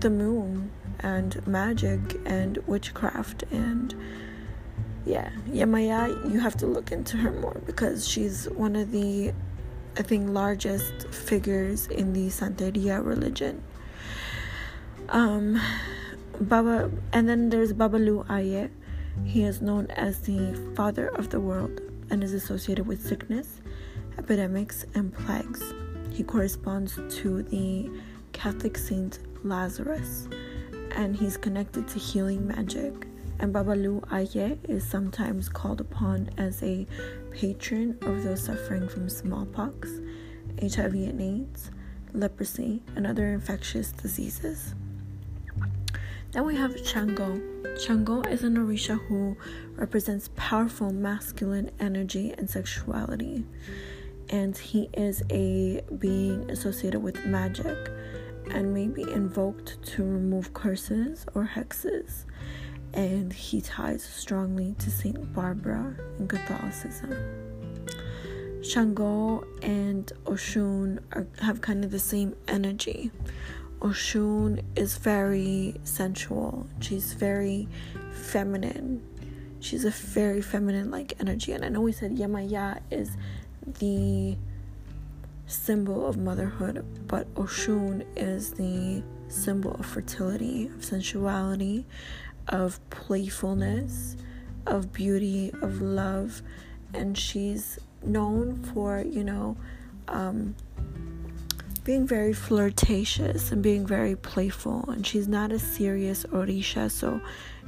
the 0.00 0.10
moon 0.10 0.70
and 1.00 1.44
magic 1.46 2.00
and 2.24 2.58
witchcraft 2.66 3.42
and 3.50 3.94
yeah 5.04 5.30
Yemaya 5.48 6.32
you 6.32 6.40
have 6.40 6.56
to 6.56 6.66
look 6.66 6.92
into 6.92 7.16
her 7.16 7.32
more 7.32 7.60
because 7.66 8.08
she's 8.08 8.48
one 8.50 8.76
of 8.76 8.92
the 8.92 9.32
I 9.98 10.02
think 10.02 10.30
largest 10.30 11.08
figures 11.08 11.86
in 11.88 12.12
the 12.12 12.28
Santeria 12.28 13.04
religion 13.04 13.62
um 15.08 15.60
Baba 16.40 16.90
and 17.12 17.28
then 17.28 17.48
there's 17.48 17.72
Babalu 17.72 18.24
Aye 18.28 18.70
he 19.24 19.44
is 19.44 19.62
known 19.62 19.86
as 19.92 20.20
the 20.20 20.54
father 20.74 21.08
of 21.08 21.30
the 21.30 21.40
world 21.40 21.80
and 22.10 22.22
is 22.22 22.32
associated 22.34 22.86
with 22.86 23.06
sickness, 23.06 23.60
epidemics, 24.18 24.84
and 24.94 25.14
plagues. 25.14 25.72
He 26.10 26.22
corresponds 26.22 26.98
to 27.20 27.42
the 27.42 27.90
Catholic 28.32 28.76
saint 28.76 29.20
Lazarus, 29.44 30.28
and 30.92 31.16
he's 31.16 31.36
connected 31.36 31.88
to 31.88 31.98
healing 31.98 32.46
magic. 32.46 33.06
And 33.38 33.54
Babalu 33.54 34.04
Aye 34.10 34.58
is 34.68 34.84
sometimes 34.84 35.48
called 35.48 35.80
upon 35.80 36.30
as 36.36 36.62
a 36.62 36.86
patron 37.30 37.98
of 38.02 38.22
those 38.22 38.44
suffering 38.44 38.88
from 38.88 39.08
smallpox, 39.08 39.90
HIV 40.60 40.94
and 40.94 41.20
AIDS, 41.20 41.70
leprosy, 42.12 42.82
and 42.94 43.06
other 43.06 43.26
infectious 43.28 43.90
diseases. 43.90 44.74
Then 46.34 46.46
we 46.46 46.56
have 46.56 46.76
Shango. 46.84 47.40
Shango 47.78 48.22
is 48.22 48.42
an 48.42 48.56
Orisha 48.56 48.98
who 49.06 49.36
represents 49.76 50.30
powerful 50.34 50.92
masculine 50.92 51.70
energy 51.78 52.34
and 52.36 52.50
sexuality. 52.50 53.44
And 54.30 54.58
he 54.58 54.90
is 54.94 55.22
a 55.30 55.82
being 55.96 56.50
associated 56.50 57.04
with 57.04 57.24
magic 57.24 57.78
and 58.50 58.74
may 58.74 58.88
be 58.88 59.02
invoked 59.02 59.80
to 59.92 60.02
remove 60.02 60.52
curses 60.54 61.24
or 61.36 61.48
hexes. 61.54 62.24
And 62.94 63.32
he 63.32 63.60
ties 63.60 64.02
strongly 64.02 64.74
to 64.80 64.90
Saint 64.90 65.32
Barbara 65.32 65.94
in 66.18 66.26
Catholicism. 66.26 67.14
Shango 68.60 69.44
and 69.62 70.10
Oshun 70.24 70.98
are, 71.12 71.28
have 71.40 71.60
kind 71.60 71.84
of 71.84 71.92
the 71.92 72.00
same 72.00 72.34
energy. 72.48 73.12
Oshun 73.80 74.62
is 74.76 74.96
very 74.96 75.74
sensual. 75.84 76.66
She's 76.80 77.12
very 77.12 77.68
feminine. 78.12 79.02
She's 79.60 79.84
a 79.84 79.90
very 79.90 80.42
feminine 80.42 80.90
like 80.90 81.14
energy. 81.20 81.52
And 81.52 81.64
I 81.64 81.68
know 81.68 81.80
we 81.80 81.92
said 81.92 82.16
Yemaya 82.16 82.80
is 82.90 83.16
the 83.78 84.36
symbol 85.46 86.06
of 86.06 86.16
motherhood, 86.16 86.84
but 87.06 87.32
Oshun 87.34 88.04
is 88.16 88.52
the 88.52 89.02
symbol 89.28 89.74
of 89.74 89.86
fertility, 89.86 90.66
of 90.66 90.84
sensuality, 90.84 91.84
of 92.48 92.78
playfulness, 92.90 94.16
of 94.66 94.92
beauty, 94.92 95.52
of 95.62 95.80
love. 95.80 96.42
And 96.92 97.16
she's 97.16 97.78
known 98.02 98.62
for, 98.72 99.02
you 99.02 99.24
know, 99.24 99.56
um, 100.08 100.54
being 101.84 102.06
very 102.06 102.32
flirtatious 102.32 103.52
and 103.52 103.62
being 103.62 103.86
very 103.86 104.16
playful. 104.16 104.88
And 104.88 105.06
she's 105.06 105.28
not 105.28 105.52
a 105.52 105.58
serious 105.58 106.24
Orisha, 106.24 106.90
so 106.90 107.20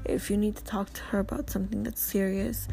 if 0.05 0.31
you 0.31 0.37
need 0.37 0.57
to 0.57 0.65
talk 0.65 0.93
to 0.95 1.03
her 1.03 1.19
about 1.19 1.51
something 1.51 1.83
that's 1.83 2.03
serious, 2.03 2.67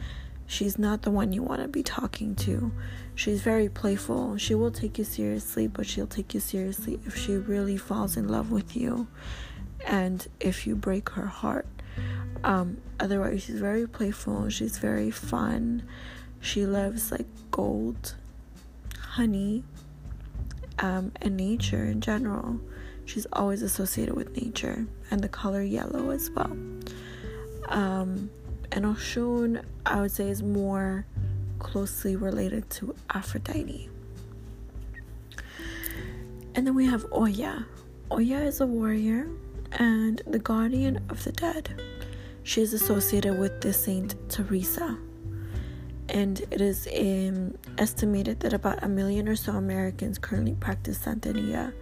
she's 0.47 0.79
not 0.79 1.01
the 1.01 1.11
one 1.11 1.33
you 1.33 1.43
want 1.43 1.61
to 1.61 1.67
be 1.67 1.83
talking 1.83 2.35
to. 2.35 2.71
She's 3.15 3.41
very 3.41 3.69
playful. 3.69 4.37
She 4.37 4.55
will 4.55 4.71
take 4.71 4.97
you 4.97 5.03
seriously, 5.03 5.67
but 5.67 5.85
she'll 5.85 6.07
take 6.07 6.33
you 6.33 6.39
seriously 6.39 6.99
if 7.05 7.17
she 7.17 7.35
really 7.35 7.77
falls 7.77 8.15
in 8.15 8.27
love 8.27 8.49
with 8.49 8.75
you 8.75 9.07
and 9.85 10.25
if 10.39 10.65
you 10.65 10.75
break 10.75 11.09
her 11.09 11.27
heart. 11.27 11.67
Um, 12.43 12.77
otherwise, 12.99 13.43
she's 13.43 13.59
very 13.59 13.87
playful. 13.87 14.49
She's 14.49 14.77
very 14.77 15.11
fun. 15.11 15.83
She 16.39 16.65
loves 16.65 17.11
like 17.11 17.27
gold, 17.51 18.15
honey, 18.97 19.63
um, 20.79 21.11
and 21.21 21.37
nature 21.37 21.83
in 21.83 22.01
general. 22.01 22.59
She's 23.05 23.27
always 23.33 23.61
associated 23.61 24.15
with 24.15 24.35
nature 24.41 24.85
and 25.11 25.21
the 25.21 25.29
color 25.29 25.61
yellow 25.61 26.09
as 26.11 26.29
well. 26.31 26.55
Um, 27.67 28.29
and 28.71 28.85
Oshun, 28.85 29.63
I 29.85 30.01
would 30.01 30.11
say, 30.11 30.29
is 30.29 30.41
more 30.41 31.05
closely 31.59 32.15
related 32.15 32.69
to 32.71 32.95
Aphrodite. 33.13 33.89
And 36.55 36.67
then 36.67 36.75
we 36.75 36.85
have 36.85 37.05
Oya. 37.11 37.65
Oya 38.11 38.39
is 38.39 38.61
a 38.61 38.67
warrior 38.67 39.27
and 39.73 40.21
the 40.27 40.39
guardian 40.39 41.03
of 41.09 41.23
the 41.23 41.31
dead. 41.31 41.81
She 42.43 42.61
is 42.61 42.73
associated 42.73 43.39
with 43.39 43.61
the 43.61 43.73
Saint 43.73 44.15
Teresa 44.29 44.97
and 46.09 46.39
it 46.51 46.61
is 46.61 46.87
um, 46.95 47.57
estimated 47.77 48.39
that 48.41 48.53
about 48.53 48.83
a 48.83 48.89
million 48.89 49.27
or 49.27 49.35
so 49.35 49.53
Americans 49.53 50.17
currently 50.17 50.53
practice 50.53 50.99
Santeria, 50.99 51.73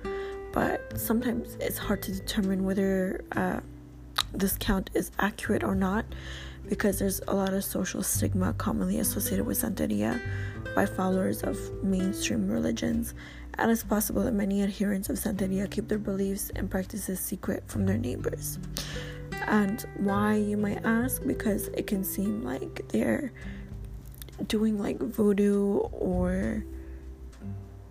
but 0.53 0.99
sometimes 0.99 1.57
it's 1.59 1.77
hard 1.77 2.01
to 2.03 2.11
determine 2.11 2.63
whether 2.63 3.23
uh, 3.33 3.59
this 4.33 4.57
count 4.59 4.89
is 4.93 5.11
accurate 5.19 5.63
or 5.63 5.75
not 5.75 6.05
because 6.69 6.99
there's 6.99 7.21
a 7.27 7.35
lot 7.35 7.53
of 7.53 7.63
social 7.63 8.03
stigma 8.03 8.53
commonly 8.53 8.99
associated 8.99 9.45
with 9.45 9.61
Santeria 9.61 10.21
by 10.75 10.85
followers 10.85 11.41
of 11.41 11.57
mainstream 11.83 12.47
religions, 12.47 13.13
and 13.57 13.71
it's 13.71 13.83
possible 13.83 14.23
that 14.23 14.33
many 14.33 14.61
adherents 14.61 15.09
of 15.09 15.17
Santeria 15.17 15.69
keep 15.69 15.87
their 15.87 15.97
beliefs 15.97 16.51
and 16.55 16.69
practices 16.69 17.19
secret 17.19 17.63
from 17.67 17.85
their 17.85 17.97
neighbors. 17.97 18.59
And 19.47 19.83
why, 19.97 20.35
you 20.35 20.55
might 20.55 20.85
ask? 20.85 21.25
Because 21.25 21.67
it 21.69 21.87
can 21.87 22.03
seem 22.03 22.43
like 22.43 22.87
they're 22.89 23.33
doing 24.47 24.79
like 24.79 24.99
voodoo 24.99 25.77
or 25.77 26.63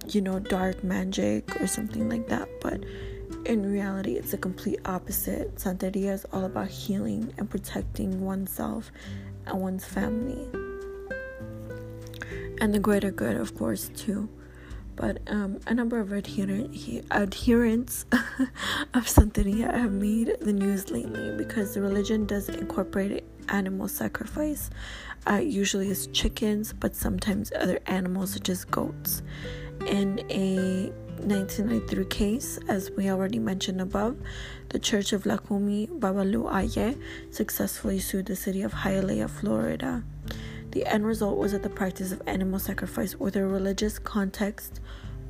you 0.09 0.20
know 0.20 0.38
dark 0.38 0.83
magic 0.83 1.61
or 1.61 1.66
something 1.66 2.09
like 2.09 2.26
that 2.29 2.48
but 2.61 2.83
in 3.44 3.70
reality 3.70 4.14
it's 4.14 4.33
a 4.33 4.38
complete 4.38 4.79
opposite. 4.85 5.55
Santeria 5.57 6.12
is 6.12 6.26
all 6.33 6.44
about 6.44 6.68
healing 6.68 7.33
and 7.38 7.48
protecting 7.48 8.20
oneself 8.20 8.90
and 9.46 9.61
one's 9.61 9.85
family. 9.85 10.48
And 12.61 12.74
the 12.74 12.79
greater 12.79 13.11
good 13.11 13.37
of 13.37 13.57
course 13.57 13.90
too. 13.94 14.29
But 14.96 15.18
um, 15.29 15.61
a 15.66 15.72
number 15.72 15.98
of 15.98 16.12
adherent, 16.12 16.76
adherents 17.11 18.05
of 18.12 19.07
Santeria 19.07 19.72
have 19.72 19.92
made 19.92 20.37
the 20.40 20.53
news 20.53 20.90
lately 20.90 21.35
because 21.38 21.72
the 21.72 21.81
religion 21.81 22.26
does 22.26 22.50
incorporate 22.50 23.24
animal 23.50 23.88
sacrifice. 23.88 24.70
Uh, 25.28 25.34
usually 25.34 25.88
it's 25.90 26.06
chickens, 26.08 26.72
but 26.72 26.96
sometimes 26.96 27.52
other 27.58 27.78
animals 27.86 28.32
such 28.32 28.48
as 28.48 28.64
goats. 28.64 29.22
In 29.86 30.20
a 30.30 30.92
1993 31.22 32.04
case, 32.06 32.58
as 32.68 32.90
we 32.92 33.10
already 33.10 33.38
mentioned 33.38 33.80
above, 33.80 34.16
the 34.70 34.78
Church 34.78 35.12
of 35.12 35.24
Lukumi 35.24 35.88
Babalu 35.88 36.50
Aye 36.50 36.96
successfully 37.30 37.98
sued 37.98 38.26
the 38.26 38.36
city 38.36 38.62
of 38.62 38.72
Hialeah, 38.72 39.28
Florida. 39.28 40.02
The 40.70 40.86
end 40.86 41.04
result 41.04 41.36
was 41.36 41.52
that 41.52 41.62
the 41.62 41.68
practice 41.70 42.12
of 42.12 42.22
animal 42.26 42.58
sacrifice 42.58 43.16
with 43.16 43.36
a 43.36 43.44
religious 43.44 43.98
context 43.98 44.80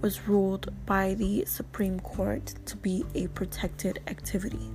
was 0.00 0.28
ruled 0.28 0.68
by 0.86 1.14
the 1.14 1.44
Supreme 1.46 1.98
Court 2.00 2.54
to 2.66 2.76
be 2.76 3.04
a 3.14 3.26
protected 3.28 4.00
activity. 4.06 4.70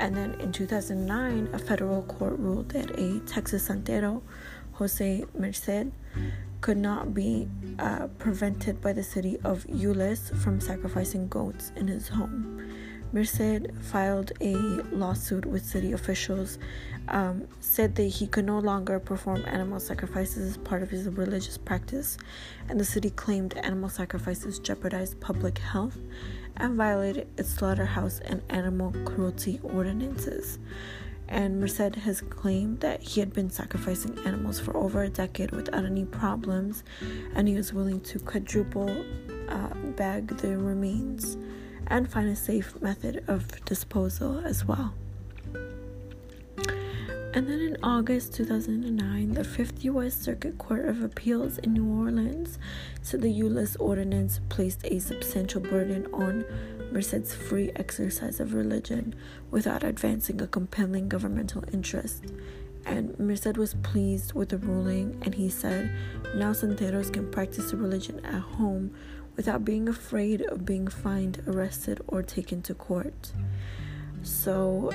And 0.00 0.16
then 0.16 0.34
in 0.40 0.50
2009, 0.50 1.50
a 1.52 1.58
federal 1.58 2.02
court 2.02 2.38
ruled 2.38 2.70
that 2.70 2.98
a 2.98 3.20
Texas 3.20 3.68
Santero, 3.68 4.22
Jose 4.72 5.24
Merced, 5.38 5.92
could 6.62 6.78
not 6.78 7.14
be 7.14 7.48
uh, 7.78 8.06
prevented 8.18 8.80
by 8.80 8.94
the 8.94 9.02
city 9.02 9.38
of 9.44 9.66
Euless 9.66 10.34
from 10.42 10.60
sacrificing 10.60 11.28
goats 11.28 11.72
in 11.76 11.86
his 11.86 12.08
home, 12.08 12.70
Merced 13.12 13.72
filed 13.80 14.32
a 14.40 14.54
lawsuit 14.92 15.44
with 15.44 15.64
city 15.64 15.92
officials, 15.92 16.58
um, 17.08 17.48
said 17.58 17.96
that 17.96 18.04
he 18.04 18.26
could 18.26 18.44
no 18.44 18.58
longer 18.58 19.00
perform 19.00 19.42
animal 19.46 19.80
sacrifices 19.80 20.50
as 20.52 20.56
part 20.58 20.82
of 20.82 20.90
his 20.90 21.08
religious 21.08 21.58
practice, 21.58 22.16
and 22.68 22.78
the 22.78 22.84
city 22.84 23.10
claimed 23.10 23.56
animal 23.58 23.88
sacrifices 23.88 24.60
jeopardized 24.60 25.18
public 25.20 25.58
health 25.58 25.98
and 26.60 26.76
violated 26.76 27.26
its 27.36 27.50
slaughterhouse 27.50 28.20
and 28.20 28.42
animal 28.50 28.92
cruelty 29.04 29.58
ordinances. 29.62 30.58
And 31.28 31.60
Merced 31.60 31.94
has 31.94 32.20
claimed 32.20 32.80
that 32.80 33.02
he 33.02 33.20
had 33.20 33.32
been 33.32 33.50
sacrificing 33.50 34.18
animals 34.26 34.58
for 34.58 34.76
over 34.76 35.02
a 35.02 35.08
decade 35.08 35.52
without 35.52 35.84
any 35.84 36.04
problems, 36.04 36.82
and 37.34 37.48
he 37.48 37.54
was 37.54 37.72
willing 37.72 38.00
to 38.02 38.18
quadruple 38.18 38.90
uh, 39.48 39.74
bag 39.96 40.28
the 40.38 40.56
remains 40.56 41.36
and 41.86 42.10
find 42.10 42.28
a 42.28 42.36
safe 42.36 42.80
method 42.80 43.24
of 43.28 43.64
disposal 43.64 44.40
as 44.44 44.64
well. 44.64 44.94
And 47.32 47.48
then 47.48 47.60
in 47.60 47.76
August 47.80 48.34
2009, 48.34 49.34
the 49.34 49.42
5th 49.42 49.84
U.S. 49.84 50.16
Circuit 50.16 50.58
Court 50.58 50.84
of 50.86 51.00
Appeals 51.00 51.58
in 51.58 51.74
New 51.74 51.86
Orleans 51.86 52.58
said 53.02 53.22
the 53.22 53.32
Euless 53.32 53.76
Ordinance 53.78 54.40
placed 54.48 54.84
a 54.84 54.98
substantial 54.98 55.60
burden 55.60 56.08
on 56.12 56.44
Merced's 56.90 57.32
free 57.32 57.70
exercise 57.76 58.40
of 58.40 58.52
religion 58.52 59.14
without 59.52 59.84
advancing 59.84 60.42
a 60.42 60.48
compelling 60.48 61.08
governmental 61.08 61.62
interest. 61.72 62.24
And 62.84 63.16
Merced 63.16 63.56
was 63.56 63.74
pleased 63.74 64.32
with 64.32 64.48
the 64.48 64.58
ruling, 64.58 65.22
and 65.24 65.36
he 65.36 65.48
said, 65.48 65.92
Now 66.34 66.50
Santeros 66.50 67.12
can 67.12 67.30
practice 67.30 67.72
religion 67.72 68.24
at 68.26 68.40
home 68.40 68.92
without 69.36 69.64
being 69.64 69.88
afraid 69.88 70.42
of 70.42 70.66
being 70.66 70.88
fined, 70.88 71.44
arrested, 71.46 72.00
or 72.08 72.24
taken 72.24 72.60
to 72.62 72.74
court. 72.74 73.30
So 74.24 74.90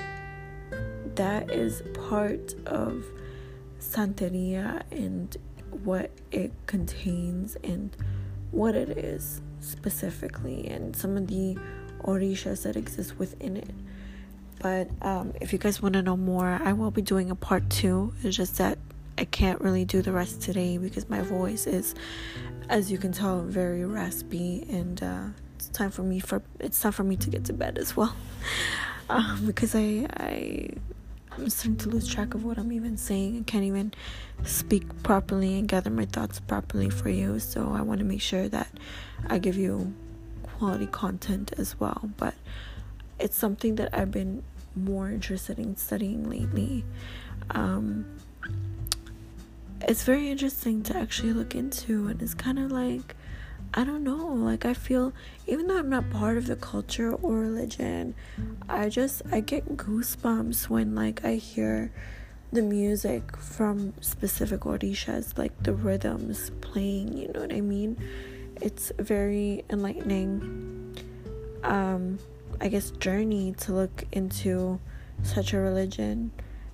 that 1.15 1.51
is 1.51 1.81
part 2.09 2.53
of 2.65 3.03
Santeria 3.79 4.83
and 4.91 5.35
what 5.83 6.11
it 6.31 6.51
contains 6.65 7.57
and 7.63 7.95
what 8.51 8.75
it 8.75 8.97
is 8.97 9.41
specifically, 9.59 10.67
and 10.67 10.95
some 10.95 11.17
of 11.17 11.27
the 11.27 11.57
orishas 12.03 12.63
that 12.63 12.75
exist 12.75 13.17
within 13.17 13.57
it. 13.57 13.71
But 14.59 14.89
um, 15.01 15.33
if 15.41 15.51
you 15.51 15.59
guys 15.59 15.81
want 15.81 15.93
to 15.93 16.01
know 16.01 16.15
more, 16.15 16.59
I 16.63 16.73
will 16.73 16.91
be 16.91 17.01
doing 17.01 17.29
a 17.29 17.35
part 17.35 17.69
two. 17.69 18.13
It's 18.23 18.37
just 18.37 18.57
that 18.57 18.77
I 19.17 19.25
can't 19.25 19.59
really 19.61 19.85
do 19.85 20.01
the 20.01 20.11
rest 20.11 20.41
today 20.41 20.77
because 20.77 21.09
my 21.09 21.21
voice 21.21 21.67
is 21.67 21.95
as 22.69 22.91
you 22.91 22.97
can 22.97 23.11
tell, 23.11 23.41
very 23.41 23.85
raspy, 23.85 24.65
and 24.69 25.01
uh, 25.01 25.25
it's 25.55 25.67
time 25.69 25.91
for 25.91 26.03
me 26.03 26.19
for 26.19 26.41
it's 26.59 26.79
time 26.79 26.91
for 26.91 27.03
me 27.03 27.15
to 27.17 27.29
get 27.29 27.45
to 27.45 27.53
bed 27.53 27.77
as 27.77 27.95
well, 27.95 28.15
um, 29.09 29.43
because 29.45 29.75
I 29.75 30.07
I 30.17 30.69
I'm 31.37 31.49
starting 31.49 31.77
to 31.77 31.89
lose 31.89 32.07
track 32.07 32.33
of 32.33 32.45
what 32.45 32.57
I'm 32.57 32.71
even 32.71 32.97
saying. 32.97 33.37
I 33.39 33.43
can't 33.43 33.65
even 33.65 33.93
speak 34.43 35.03
properly 35.03 35.59
and 35.59 35.67
gather 35.67 35.89
my 35.89 36.05
thoughts 36.05 36.39
properly 36.39 36.89
for 36.89 37.09
you. 37.09 37.39
So 37.39 37.73
I 37.73 37.81
want 37.81 37.99
to 37.99 38.05
make 38.05 38.21
sure 38.21 38.47
that 38.49 38.69
I 39.27 39.37
give 39.37 39.57
you 39.57 39.93
quality 40.43 40.87
content 40.87 41.53
as 41.57 41.79
well. 41.79 42.09
But 42.17 42.35
it's 43.19 43.37
something 43.37 43.75
that 43.75 43.93
I've 43.93 44.11
been 44.11 44.43
more 44.75 45.09
interested 45.09 45.59
in 45.59 45.75
studying 45.75 46.29
lately. 46.29 46.85
Um, 47.51 48.05
it's 49.81 50.03
very 50.03 50.29
interesting 50.29 50.83
to 50.83 50.97
actually 50.97 51.33
look 51.33 51.53
into 51.53 52.07
and 52.07 52.21
it's 52.21 52.33
kind 52.33 52.59
of 52.59 52.71
like 52.71 53.15
I 53.73 53.83
don't 53.83 54.03
know 54.03 54.27
like 54.27 54.65
I 54.65 54.73
feel 54.73 55.13
even 55.47 55.67
though 55.67 55.77
I'm 55.77 55.89
not 55.89 56.09
part 56.09 56.37
of 56.37 56.47
the 56.47 56.55
culture 56.55 57.13
or 57.13 57.39
religion 57.39 58.15
I 58.69 58.89
just 58.89 59.21
I 59.31 59.41
get 59.41 59.77
goosebumps 59.77 60.69
when 60.69 60.95
like 60.95 61.25
I 61.25 61.35
hear 61.35 61.91
the 62.51 62.61
music 62.61 63.35
from 63.35 63.93
specific 64.01 64.61
orishas 64.61 65.37
like 65.37 65.51
the 65.63 65.73
rhythms 65.73 66.51
playing 66.61 67.17
you 67.17 67.31
know 67.33 67.41
what 67.41 67.53
I 67.53 67.61
mean 67.61 67.97
it's 68.61 68.91
very 68.97 69.65
enlightening 69.69 70.97
um 71.63 72.19
I 72.61 72.69
guess 72.69 72.91
journey 72.91 73.53
to 73.59 73.73
look 73.73 74.03
into 74.11 74.79
such 75.23 75.53
a 75.53 75.59
religion 75.59 76.31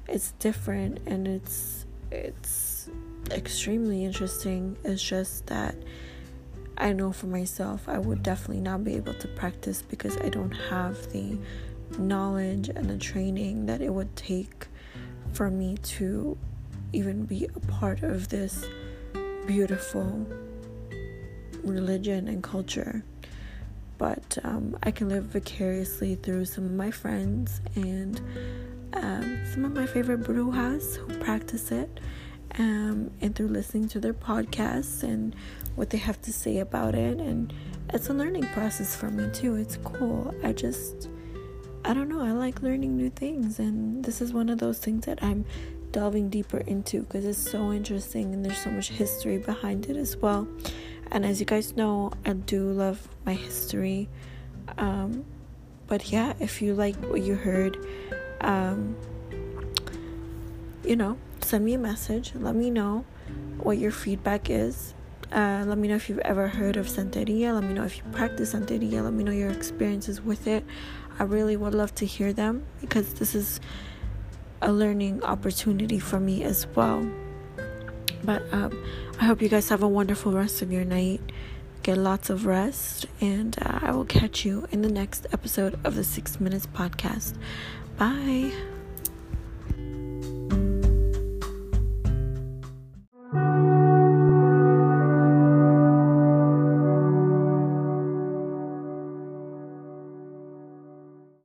it's 0.07 0.33
different 0.33 0.99
and 1.07 1.27
it's 1.27 1.85
it's 2.11 2.89
extremely 3.31 4.03
interesting. 4.03 4.77
It's 4.83 5.01
just 5.01 5.47
that 5.47 5.75
I 6.77 6.93
know 6.93 7.11
for 7.11 7.27
myself 7.27 7.87
I 7.87 7.99
would 7.99 8.23
definitely 8.23 8.61
not 8.61 8.83
be 8.83 8.95
able 8.95 9.13
to 9.13 9.27
practice 9.27 9.81
because 9.81 10.17
I 10.17 10.29
don't 10.29 10.51
have 10.51 11.11
the 11.11 11.37
knowledge 11.97 12.69
and 12.69 12.89
the 12.89 12.97
training 12.97 13.65
that 13.65 13.81
it 13.81 13.89
would 13.89 14.15
take 14.15 14.67
for 15.33 15.49
me 15.49 15.77
to 15.77 16.37
even 16.93 17.25
be 17.25 17.45
a 17.55 17.59
part 17.59 18.03
of 18.03 18.29
this 18.29 18.65
beautiful 19.45 20.25
religion 21.63 22.27
and 22.27 22.43
culture. 22.43 23.03
But 23.97 24.37
um, 24.43 24.77
I 24.83 24.91
can 24.91 25.09
live 25.09 25.25
vicariously 25.25 26.15
through 26.15 26.45
some 26.45 26.65
of 26.65 26.71
my 26.71 26.91
friends 26.91 27.61
and 27.75 28.19
um, 28.93 29.39
some 29.53 29.63
of 29.63 29.73
my 29.73 29.85
favorite 29.85 30.21
brujas 30.21 30.97
who 30.97 31.17
practice 31.19 31.71
it 31.71 31.99
um, 32.57 33.11
and 33.21 33.35
through 33.35 33.47
listening 33.47 33.87
to 33.89 33.99
their 33.99 34.13
podcasts 34.13 35.03
and 35.03 35.35
what 35.75 35.89
they 35.89 35.97
have 35.97 36.21
to 36.23 36.33
say 36.33 36.59
about 36.59 36.95
it. 36.95 37.19
And 37.19 37.53
it's 37.93 38.09
a 38.09 38.13
learning 38.13 38.45
process 38.47 38.95
for 38.95 39.09
me 39.09 39.29
too. 39.33 39.55
It's 39.55 39.77
cool. 39.77 40.33
I 40.43 40.53
just, 40.53 41.09
I 41.85 41.93
don't 41.93 42.09
know, 42.09 42.21
I 42.21 42.31
like 42.31 42.61
learning 42.61 42.97
new 42.97 43.09
things. 43.09 43.59
And 43.59 44.03
this 44.03 44.21
is 44.21 44.33
one 44.33 44.49
of 44.49 44.59
those 44.59 44.79
things 44.79 45.05
that 45.05 45.23
I'm 45.23 45.45
delving 45.91 46.29
deeper 46.29 46.59
into 46.59 47.01
because 47.01 47.25
it's 47.25 47.51
so 47.51 47.71
interesting 47.71 48.33
and 48.33 48.45
there's 48.45 48.57
so 48.57 48.69
much 48.69 48.89
history 48.89 49.37
behind 49.37 49.87
it 49.87 49.97
as 49.97 50.15
well. 50.17 50.47
And 51.11 51.25
as 51.25 51.39
you 51.39 51.45
guys 51.45 51.75
know, 51.75 52.11
I 52.25 52.33
do 52.33 52.71
love 52.71 53.07
my 53.25 53.33
history. 53.33 54.07
Um, 54.77 55.25
but 55.87 56.09
yeah, 56.11 56.33
if 56.39 56.61
you 56.61 56.73
like 56.73 56.95
what 57.03 57.21
you 57.21 57.35
heard, 57.35 57.77
um, 58.39 58.95
you 60.85 60.95
know, 60.95 61.17
send 61.43 61.65
me 61.65 61.73
a 61.73 61.77
message. 61.77 62.33
Let 62.35 62.55
me 62.55 62.69
know 62.69 63.05
what 63.57 63.77
your 63.77 63.91
feedback 63.91 64.49
is. 64.49 64.93
Uh, 65.31 65.63
let 65.65 65.77
me 65.77 65.87
know 65.87 65.95
if 65.95 66.09
you've 66.09 66.19
ever 66.19 66.47
heard 66.47 66.75
of 66.77 66.87
Santeria. 66.87 67.53
Let 67.53 67.63
me 67.63 67.73
know 67.73 67.83
if 67.83 67.97
you 67.97 68.03
practice 68.11 68.53
Santeria. 68.53 69.03
Let 69.03 69.13
me 69.13 69.23
know 69.23 69.31
your 69.31 69.49
experiences 69.49 70.21
with 70.21 70.47
it. 70.47 70.65
I 71.19 71.23
really 71.23 71.55
would 71.55 71.73
love 71.73 71.95
to 71.95 72.05
hear 72.05 72.33
them 72.33 72.65
because 72.81 73.13
this 73.13 73.35
is 73.35 73.61
a 74.61 74.71
learning 74.71 75.23
opportunity 75.23 75.99
for 75.99 76.19
me 76.19 76.43
as 76.43 76.67
well. 76.75 77.09
But 78.23 78.43
um, 78.51 78.83
I 79.19 79.25
hope 79.25 79.41
you 79.41 79.49
guys 79.49 79.69
have 79.69 79.83
a 79.83 79.87
wonderful 79.87 80.31
rest 80.33 80.61
of 80.61 80.71
your 80.71 80.85
night. 80.85 81.21
Get 81.83 81.97
lots 81.97 82.29
of 82.29 82.45
rest, 82.45 83.07
and 83.19 83.57
uh, 83.59 83.79
I 83.81 83.91
will 83.91 84.05
catch 84.05 84.45
you 84.45 84.67
in 84.71 84.83
the 84.83 84.91
next 84.91 85.25
episode 85.33 85.79
of 85.83 85.95
the 85.95 86.03
Six 86.03 86.39
Minutes 86.39 86.67
Podcast. 86.67 87.35
Bye. 87.97 88.70